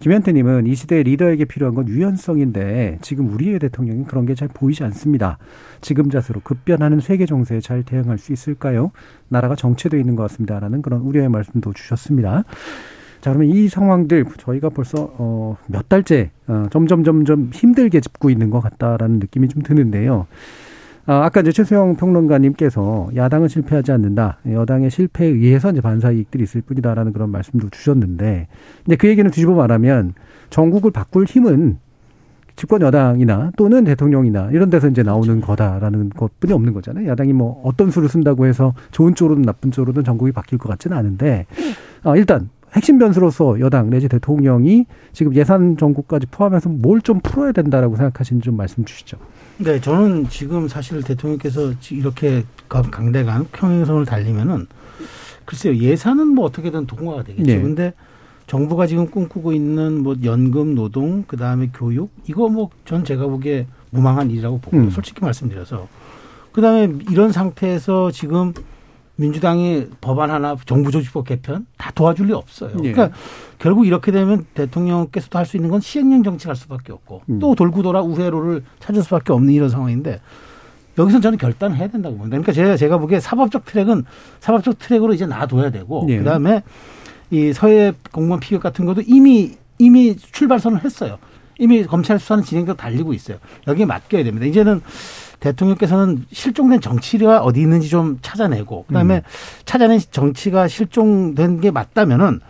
[0.00, 5.38] 김현태님은 이 시대에 리더에게 필요한 건 유연성인데 지금 우리의 대통령이 그런 게 잘 보이지 않습니다.
[5.80, 8.90] 지금 자세로 급변하는 세계 정세에 잘 대응할 수 있을까요?
[9.28, 12.44] 나라가 정체되어 있는 것 같습니다라는 그런 우려의 말씀도 주셨습니다.
[13.22, 18.50] 자, 그러면 이 상황들 저희가 벌써 어, 몇 달째 어, 점점 점점 힘들게 짚고 있는
[18.50, 20.26] 것 같다라는 느낌이 좀 드는데요.
[21.08, 24.38] 아, 아까 이제 최수영 평론가님께서 야당은 실패하지 않는다.
[24.50, 28.48] 여당의 실패에 의해서 이제 반사 이익들이 있을 뿐이다라는 그런 말씀도 주셨는데,
[28.84, 30.14] 근데 그 얘기는 뒤집어 말하면
[30.50, 31.78] 전국을 바꿀 힘은
[32.56, 37.06] 집권 여당이나 또는 대통령이나 이런 데서 이제 나오는 거다라는 것뿐이 없는 거잖아요.
[37.08, 41.46] 야당이 뭐 어떤 수를 쓴다고 해서 좋은 쪽으로든 나쁜 쪽으로든 전국이 바뀔 것 같지는 않은데,
[42.02, 47.94] 아, 일단 핵심 변수로서 여당 내지 대통령이 지금 예산 정국까지 포함해서 뭘 좀 풀어야 된다라고
[47.94, 49.18] 생각하시는지 좀 말씀 주시죠.
[49.58, 54.66] 네, 저는 지금 사실 대통령께서 이렇게 강대강 평행선을 달리면은
[55.44, 57.44] 글쎄요 예산은 뭐 어떻게든 동화가 되겠죠.
[57.46, 57.60] 네.
[57.60, 57.94] 근데
[58.46, 63.66] 정부가 지금 꿈꾸고 있는 뭐 연금, 노동, 그 다음에 교육 이거 뭐 전 제가 보기에
[63.90, 64.90] 무망한 일이라고 보고 음.
[64.90, 65.88] 솔직히 말씀드려서
[66.52, 68.52] 그 다음에 이런 상태에서 지금
[69.16, 72.72] 민주당이 법안 하나 정부 조직법 개편 다 도와줄 리 없어요.
[72.84, 72.92] 예.
[72.92, 73.16] 그러니까
[73.58, 77.38] 결국 이렇게 되면 대통령께서도 할 수 있는 건 시행령 정치할 수밖에 없고 음.
[77.38, 80.20] 또 돌고 돌아 우회로를 찾을 수밖에 없는 이런 상황인데
[80.98, 82.34] 여기서 저는 결단을 해야 된다고 봅니다.
[82.36, 84.04] 그러니까 제가 제가 보기에 사법적 트랙은
[84.40, 86.18] 사법적 트랙으로 이제 놔둬야 되고 예.
[86.18, 86.62] 그다음에
[87.30, 91.18] 이 서해 공무원 피격 같은 것도 이미 이미 출발선을 했어요.
[91.58, 93.38] 이미 검찰 수사는 진행도 달리고 있어요.
[93.66, 94.46] 여기에 맡겨야 됩니다.
[94.46, 94.82] 이제는
[95.40, 99.20] 대통령께서는 실종된 정치가 어디 있는지 좀 찾아내고 그다음에 음.
[99.64, 102.40] 찾아낸 정치가 실종된 게 맞다면은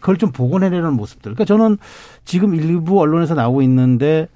[0.00, 1.34] 그걸 좀 복원해내는 모습들.
[1.34, 1.78] 그러니까 저는
[2.24, 4.28] 지금 일부 언론에서 나오고 있는데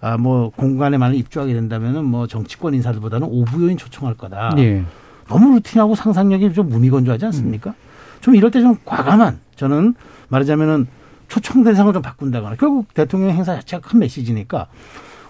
[0.00, 4.54] 아 뭐 공간에 만약 입주하게 된다면은 뭐 정치권 인사들보다는 오부요인 초청할 거다.
[4.58, 4.84] 예.
[5.28, 7.70] 너무 루틴하고 상상력이 좀 무미건조하지 않습니까?
[7.70, 7.74] 음.
[8.20, 9.94] 좀 이럴 때 좀 과감한 저는
[10.28, 10.86] 말하자면은
[11.28, 14.68] 초청 대상을 좀 바꾼다거나 결국 대통령 행사 자체가 큰 메시지니까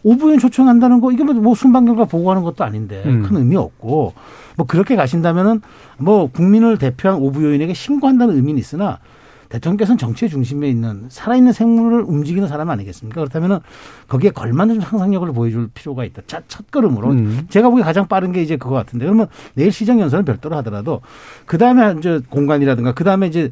[0.07, 3.22] 오부연 초청한다는 거 이게 뭐, 뭐 순방 결과 보고하는 것도 아닌데 음.
[3.22, 4.14] 큰 의미 없고
[4.57, 5.62] 뭐 그렇게 가신다면은
[5.98, 9.00] 뭐 국민을 대표한 오부요인에게 신고한다는 의미는 있으나
[9.48, 13.20] 대통령께서는 정치의 중심에 있는 살아있는 생물을 움직이는 사람 아니겠습니까?
[13.20, 13.59] 그렇다면은
[14.07, 16.22] 거기에 걸맞는 상상력을 보여줄 필요가 있다.
[16.26, 17.11] 첫, 첫 걸음으로.
[17.11, 17.46] 음.
[17.48, 19.04] 제가 보기에 가장 빠른 게 이제 그거 같은데.
[19.04, 21.00] 그러면 내일 시정 연설은 별도로 하더라도
[21.46, 23.50] 그 다음에 이제 공간이라든가 그 다음에 이제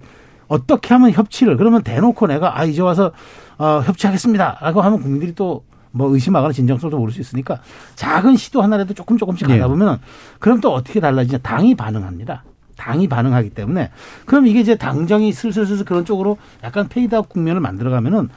[0.48, 3.12] 어떻게 하면 협치를 그러면 대놓고 내가 아 이제 와서
[3.56, 5.62] 어, 협치하겠습니다라고 하면 국민들이 또
[5.94, 7.60] 뭐 의심하거나 진정성도 모를 수 있으니까
[7.94, 9.68] 작은 시도 하나라도 조금 조금씩 가다 네.
[9.68, 10.00] 보면
[10.40, 12.42] 그럼 또 어떻게 달라지냐 당이 반응합니다.
[12.76, 13.90] 당이 반응하기 때문에
[14.26, 18.28] 그럼 이게 이제 당정이 슬슬슬슬 그런 쪽으로 약간 페이드아웃 국면을 만들어가면은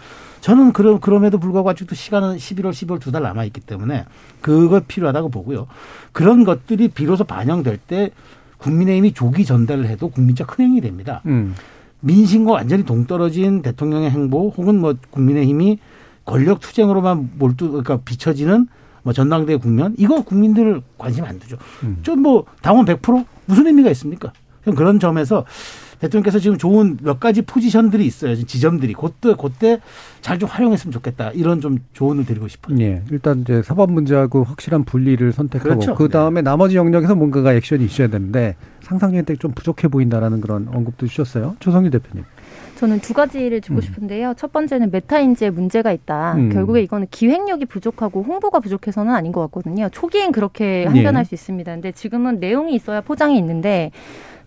[0.42, 4.06] 저는 그럼 그럼에도 불구하고 아직도 시간은 11월, 12월 두 달 남아 있기 때문에
[4.40, 5.66] 그거 필요하다고 보고요.
[6.12, 8.12] 그런 것들이 비로소 반영될 때
[8.60, 11.22] 국민의힘이 조기 전대를 해도 국민적 흥행이 됩니다.
[11.26, 11.56] 음.
[12.02, 15.80] 민심과 완전히 동떨어진 대통령의 행보 혹은 뭐 국민의힘이
[16.28, 18.68] 권력 투쟁으로만 몰두 그러니까 비춰지는
[19.02, 21.58] 뭐 전당대회 국면 이거 국민들 관심 안 두죠.
[21.84, 22.00] 음.
[22.04, 24.34] 좀뭐 당원 100% 무슨 의미가 있습니까?
[24.76, 25.46] 그런 점에서
[26.00, 28.36] 대통령께서 지금 좋은 몇 가지 포지션들이 있어요.
[28.36, 29.80] 지점들이 그때 그때
[30.22, 31.32] 잘 좀 활용했으면 좋겠다.
[31.32, 32.78] 이런 좀 조언을 드리고 싶어요.
[32.82, 33.02] 예.
[33.10, 35.96] 일단 이제 사법 문제하고 확실한 분리를 선택하고 그렇죠.
[35.96, 36.50] 그 다음에 네.
[36.52, 41.56] 나머지 영역에서 뭔가가 액션이 있어야 되는데 상상력이 좀 부족해 보인다라는 그런 언급도 주셨어요.
[41.60, 42.26] 조성일 대표님.
[42.78, 43.82] 저는 두 가지를 주고 음.
[43.82, 44.36] 싶은데요.
[44.38, 46.36] 첫 번째는 메타인지에 문제가 있다.
[46.36, 46.50] 음.
[46.54, 49.90] 결국에 이거는 기획력이 부족하고 홍보가 부족해서는 아닌 것 같거든요.
[49.90, 51.24] 초기엔 그렇게 항변할 예.
[51.26, 51.72] 수 있습니다.
[51.74, 53.92] 근데 지금은 내용이 있어야 포장이 있는데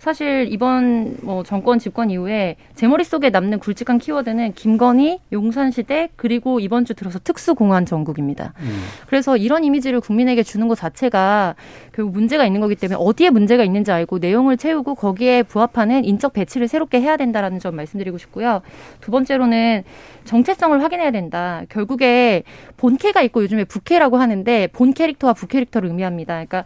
[0.00, 6.86] 사실 이번 뭐 정권 집권 이후에 제 머릿속에 남는 굵직한 키워드는 김건희, 용산시대 그리고 이번
[6.86, 8.54] 주 들어서 특수공안 전국입니다.
[8.60, 8.82] 음.
[9.08, 11.54] 그래서 이런 이미지를 국민에게 주는 것 자체가
[11.92, 16.66] 결국 문제가 있는 거기 때문에 어디에 문제가 있는지 알고 내용을 채우고 거기에 부합하는 인적 배치를
[16.66, 18.62] 새롭게 해야 된다라는 점 말씀드리고 싶고요.
[19.02, 19.84] 두 번째로는
[20.24, 21.64] 정체성을 확인해야 된다.
[21.68, 22.44] 결국에
[22.78, 26.32] 본캐가 있고 요즘에 부캐라고 하는데 본 캐릭터와 부캐릭터를 의미합니다.
[26.32, 26.64] 그러니까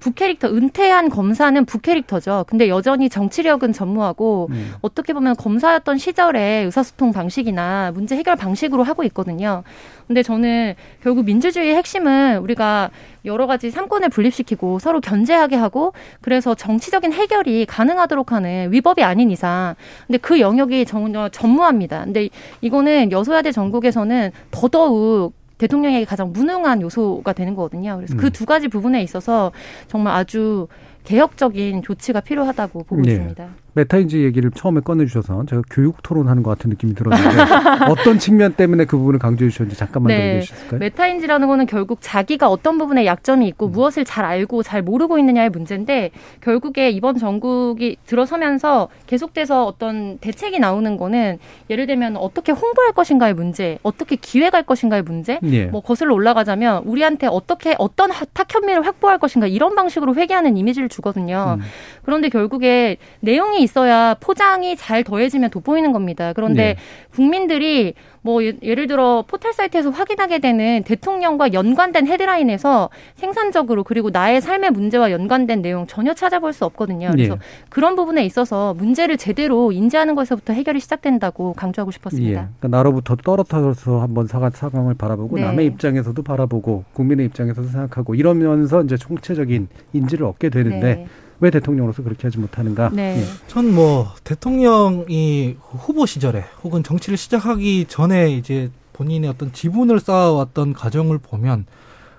[0.00, 2.44] 부캐릭터 은퇴한 검사는 부캐릭터죠.
[2.48, 4.74] 근데 여전히 정치력은 전무하고 음.
[4.80, 9.64] 어떻게 보면 검사였던 시절의 의사소통 방식이나 문제 해결 방식으로 하고 있거든요.
[10.06, 12.90] 근데 저는 결국 민주주의의 핵심은 우리가
[13.24, 19.74] 여러 가지 삼권을 분립시키고 서로 견제하게 하고 그래서 정치적인 해결이 가능하도록 하는 위법이 아닌 이상
[20.06, 22.04] 근데 그 영역이 전혀 전무합니다.
[22.04, 22.28] 근데
[22.62, 27.96] 이거는 여소야대 전국에서는 더더욱 대통령에게 가장 무능한 요소가 되는 거거든요.
[27.96, 28.30] 그래서 그 음.
[28.30, 29.52] 그두 가지 부분에 있어서
[29.88, 30.68] 정말 아주
[31.04, 33.12] 개혁적인 조치가 필요하다고 보고 네.
[33.12, 33.48] 있습니다.
[33.78, 38.98] 메타인지 얘기를 처음에 꺼내주셔서 제가 교육 토론하는 것 같은 느낌이 들었는데 어떤 측면 때문에 그
[38.98, 40.16] 부분을 강조해 주셨는지 잠깐만 네.
[40.16, 40.80] 더 얘기해 주실까요?
[40.80, 43.72] 메타인지라는 거는 결국 자기가 어떤 부분에 약점이 있고 음.
[43.72, 46.10] 무엇을 잘 알고 잘 모르고 있느냐의 문제인데
[46.40, 51.38] 결국에 이번 정권이 들어서면서 계속돼서 어떤 대책이 나오는 거는
[51.70, 55.66] 예를 들면 어떻게 홍보할 것인가의 문제, 어떻게 기획할 것인가의 문제, 예.
[55.66, 61.58] 뭐 거슬러 올라가자면 우리한테 어떻게 어떤 탁현민을 확보할 것인가 이런 방식으로 회귀하는 이미지를 주거든요.
[61.60, 61.64] 음.
[62.02, 66.32] 그런데 결국에 내용이 있어야 포장이 잘 더해지면 돋보이는 겁니다.
[66.32, 66.76] 그런데 네.
[67.14, 74.40] 국민들이 뭐 예, 예를 들어 포털 사이트에서 확인하게 되는 대통령과 연관된 헤드라인에서 생산적으로 그리고 나의
[74.40, 77.10] 삶의 문제와 연관된 내용 전혀 찾아볼 수 없거든요.
[77.12, 77.38] 그래서 예.
[77.68, 82.30] 그런 부분에 있어서 문제를 제대로 인지하는 것에서부터 해결이 시작된다고 강조하고 싶었습니다.
[82.30, 82.46] 예.
[82.58, 85.42] 그러니까 나로부터 떨어져서 한번 사과 사강을 바라보고 네.
[85.42, 91.06] 남의 입장에서도 바라보고 국민의 입장에서도 생각하고 이러면서 이제 총체적인 인지를 얻게 되는데 네.
[91.40, 92.90] 왜 대통령으로서 그렇게 하지 못하는가?
[92.92, 93.20] 네.
[93.22, 93.24] 예.
[93.46, 101.66] 전뭐 대통령이 후보 시절에 혹은 정치를 시작하기 전에 이제 본인의 어떤 지분을 쌓아왔던 과정을 보면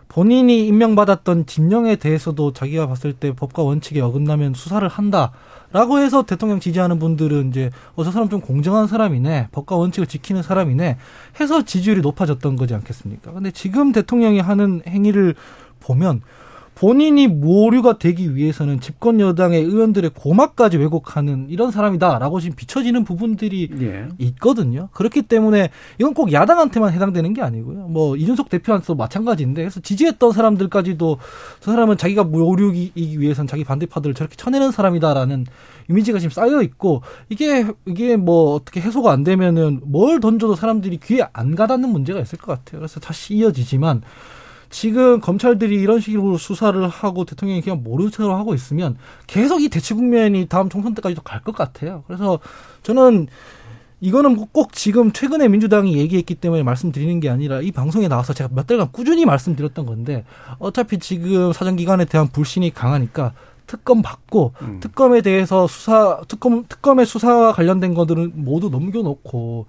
[0.08, 6.98] 본인이 임명받았던 진영에 대해서도 자기가 봤을 때 법과 원칙에 어긋나면 수사를 한다라고 해서 대통령 지지하는
[6.98, 10.98] 분들은 이제 어 저 사람 좀 공정한 사람이네 법과 원칙을 지키는 사람이네
[11.40, 13.34] 해서 지지율이 높아졌던 거지 않겠습니까?
[13.34, 15.36] 근데 지금 대통령이 하는 행위를
[15.80, 16.22] 보면
[16.80, 24.08] 본인이 모류가 되기 위해서는 집권 여당의 의원들의 고막까지 왜곡하는 이런 사람이다라고 지금 비춰지는 부분들이 예.
[24.20, 24.88] 있거든요.
[24.94, 27.90] 그렇기 때문에 이건 꼭 야당한테만 해당되는 게 아니고요.
[27.90, 31.18] 뭐 이준석 대표한테도 마찬가지인데 그래서 지지했던 사람들까지도
[31.60, 35.48] 저 사람은 자기가 모류이기 위해선 자기 반대파들을 저렇게 쳐내는 사람이다라는
[35.90, 41.28] 이미지가 지금 쌓여 있고 이게 이게 뭐 어떻게 해소가 안 되면은 뭘 던져도 사람들이 귀에
[41.34, 42.80] 안 가닿는 문제가 있을 것 같아요.
[42.80, 44.02] 그래서 다시 이어지지만
[44.70, 48.98] 지금 검찰들이 이런 식으로 수사를 하고 대통령이 그냥 모르는 척을 하고 있으면
[49.28, 52.04] 계속 이 대치 국면이 다음 총선 때까지도 갈 것 같아요.
[52.08, 52.40] 그래서
[52.84, 53.28] 저는
[54.02, 58.68] 이거는 꼭 지금 최근에 민주당이 얘기했기 때문에 말씀드리는 게 아니라 이 방송에 나와서 제가 몇
[58.68, 60.24] 달간 꾸준히 말씀드렸던 건데
[60.58, 63.34] 어차피 지금 사정기관에 대한 불신이 강하니까
[63.68, 64.80] 특검 받고 음.
[64.80, 69.68] 특검에 대해서 수사 특검 특검의 수사와 관련된 것들은 모두 넘겨놓고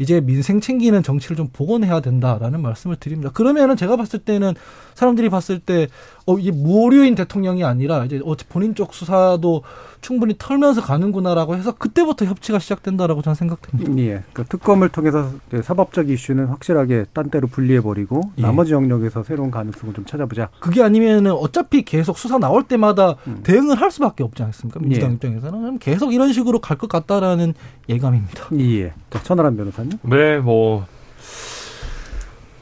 [0.00, 3.30] 이제 민생 챙기는 정치를 좀 복원해야 된다라는 말씀을 드립니다.
[3.32, 4.54] 그러면은 제가 봤을 때는
[4.94, 5.88] 사람들이 봤을 때
[6.30, 9.62] 어 이게 무오류인 대통령이 아니라 이제 어 본인 쪽 수사도
[10.00, 13.96] 충분히 털면서 가는구나라고 해서 그때부터 협치가 시작된다라고 저는 생각됩니다.
[13.98, 14.22] 예.
[14.32, 18.42] 그 특검을 통해서 그 사법적 이슈는 확실하게 딴 데로 분리해버리고 예.
[18.42, 20.48] 나머지 영역에서 새로운 가능성을 좀 찾아보자.
[20.60, 23.40] 그게 아니면은 어차피 계속 수사 나올 때마다 음.
[23.42, 24.80] 대응을 할 수밖에 없지 않습니까?
[24.80, 25.14] 민주당 예.
[25.14, 27.52] 입장에서는 그럼 계속 이런 식으로 갈 것 같다라는
[27.90, 28.46] 예감입니다.
[28.58, 28.94] 예.
[29.10, 29.98] 자, 천하람 변호사님.
[30.04, 30.86] 네, 뭐,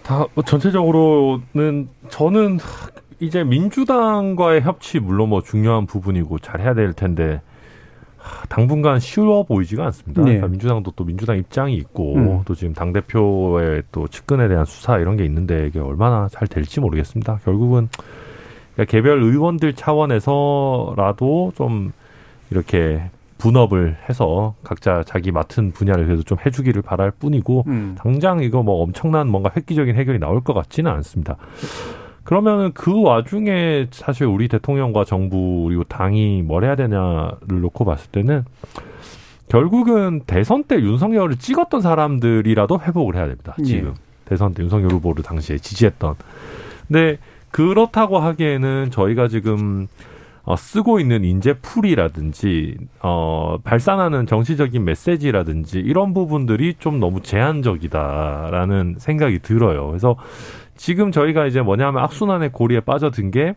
[0.03, 2.59] 다, 뭐 전체적으로는 저는
[3.21, 7.41] 이제 민주당과의 협치, 물론 뭐 중요한 부분이고 잘 해야 될 텐데,
[8.17, 10.23] 하, 당분간 쉬워 보이지가 않습니다.
[10.23, 10.27] 네.
[10.27, 12.41] 그러니까 민주당도 또 민주당 입장이 있고, 음.
[12.45, 16.81] 또 지금 당 대표의 또 측근에 대한 수사 이런 게 있는데, 이게 얼마나 잘 될지
[16.81, 17.41] 모르겠습니다.
[17.45, 17.89] 결국은,
[18.75, 21.93] 그러니까 개별 의원들 차원에서라도 좀
[22.51, 27.95] 이렇게 분업을 해서 각자 자기 맡은 분야를 그래도 좀 해주기를 바랄 뿐이고 음.
[27.99, 31.37] 당장 이거 뭐 엄청난 뭔가 획기적인 해결이 나올 것 같지는 않습니다.
[32.29, 38.45] 그러면은 그 와중에 사실 우리 대통령과 정부 그리고 당이 뭘 해야 되냐를 놓고 봤을 때는
[39.49, 43.55] 결국은 대선 때 윤석열을 찍었던 사람들이라도 회복을 해야 됩니다.
[43.65, 43.95] 지금
[44.27, 46.17] 대선 때 윤석열 후보를 당시에 지지했던.
[46.87, 47.17] 근데
[47.51, 49.89] 그렇다고 하기에는 저희가 지금
[50.43, 59.39] 어, 쓰고 있는 인재 풀이라든지 어, 발산하는 정치적인 메시지라든지 이런 부분들이 좀 너무 제한적이다라는 생각이
[59.39, 59.87] 들어요.
[59.89, 60.17] 그래서
[60.79, 63.55] 지금 저희가 이제 뭐냐면 악순환의 고리에 빠져든 게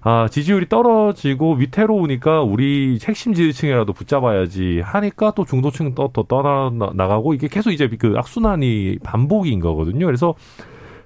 [0.00, 7.48] 아, 지지율이 떨어지고 위태로우니까 우리 핵심 지지층이라도 붙잡아야지 하니까 또 중도층 또, 또 떠나가고 이게
[7.48, 10.06] 계속 이제 그 악순환이 반복인 거거든요.
[10.06, 10.34] 그래서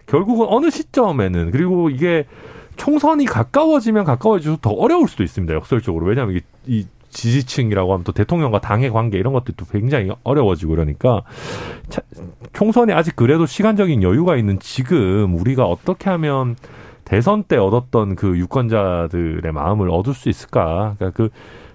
[0.06, 2.26] 결국은 어느 시점에는 그리고 이게
[2.76, 5.54] 총선이 가까워지면 가까워질수록 더 어려울 수도 있습니다.
[5.54, 6.06] 역설적으로.
[6.06, 11.22] 왜냐하면 이, 이 지지층이라고 하면 또 대통령과 당의 관계 이런 것들도 굉장히 어려워지고 그러니까
[11.88, 12.02] 차,
[12.52, 16.56] 총선이 아직 그래도 시간적인 여유가 있는 지금 우리가 어떻게 하면
[17.04, 20.96] 대선 때 얻었던 그 유권자들의 마음을 얻을 수 있을까?
[20.98, 21.28] 그러니까 그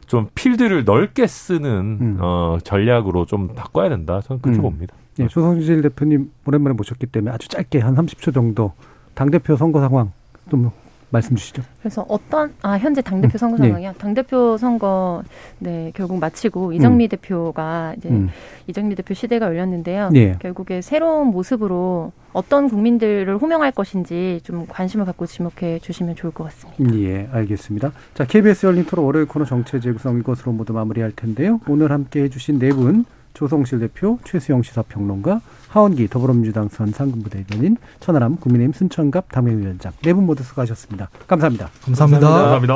[0.08, 2.18] 좀 필드를 넓게 쓰는 음.
[2.20, 4.22] 어, 전략으로 좀 바꿔야 된다.
[4.22, 4.64] 저는 그렇게 음.
[4.64, 4.96] 봅니다.
[5.20, 8.72] 예, 조성실 대표님 오랜만에 모셨기 때문에 아주 짧게 한 30초 정도
[9.14, 10.12] 당 대표 선거 상황
[10.50, 10.72] 좀
[11.10, 11.64] 말씀 주시죠.
[11.80, 13.94] 그래서 어떤 아 현재 당 대표 선거 음, 네.
[13.98, 15.24] 당 대표 선거
[15.60, 18.30] 네 결국 마치고 이정미 대표가 이제 음.
[18.68, 20.10] 이정미 대표 시대가 열렸는데요.
[20.16, 20.36] 예.
[20.40, 26.96] 결국에 새로운 모습으로 어떤 국민들을 호명할 것인지 좀 관심을 갖고 지목해 주시면 좋을 것 같습니다.
[27.00, 27.92] 예, 알겠습니다.
[28.14, 31.60] 자, KBS 열린 토론 월요일 코너 정체 재구성 이것으로 모두 마무리할 텐데요.
[31.68, 38.38] 오늘 함께 해 주신 네 분, 조성실 대표, 최수영 시사평론가, 하원기 더불어민주당 선 상근부대변인, 천하람
[38.38, 41.10] 국민의힘 순천갑 당협위원장 네 분 모두 수고하셨습니다.
[41.28, 41.70] 감사합니다.
[41.84, 42.30] 감사합니다.
[42.30, 42.76] 감사합니다.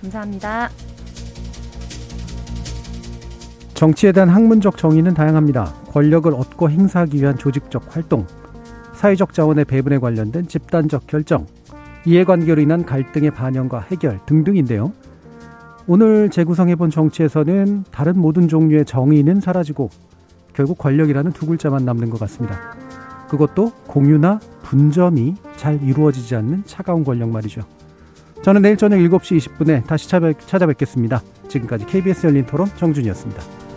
[0.00, 0.68] 감사합니다.
[3.74, 5.74] 정치에 대한 학문적 정의는 다양합니다.
[5.88, 8.26] 권력을 얻고 행사하기 위한 조직적 활동,
[8.94, 11.46] 사회적 자원의 배분에 관련된 집단적 결정,
[12.06, 14.92] 이해관계로 인한 갈등의 반영과 해결 등등인데요.
[15.88, 19.90] 오늘 재구성해본 정치에서는 다른 모든 종류의 정의는 사라지고
[20.54, 22.76] 결국 권력이라는 두 글자만 남는 것 같습니다.
[23.28, 27.62] 그것도 공유나 분점이 잘 이루어지지 않는 차가운 권력 말이죠.
[28.42, 31.22] 저는 내일 저녁 7시 20분에 다시 찾아뵙, 찾아뵙겠습니다.
[31.48, 33.71] 지금까지 KBS 열린 토론 정준이었습니다.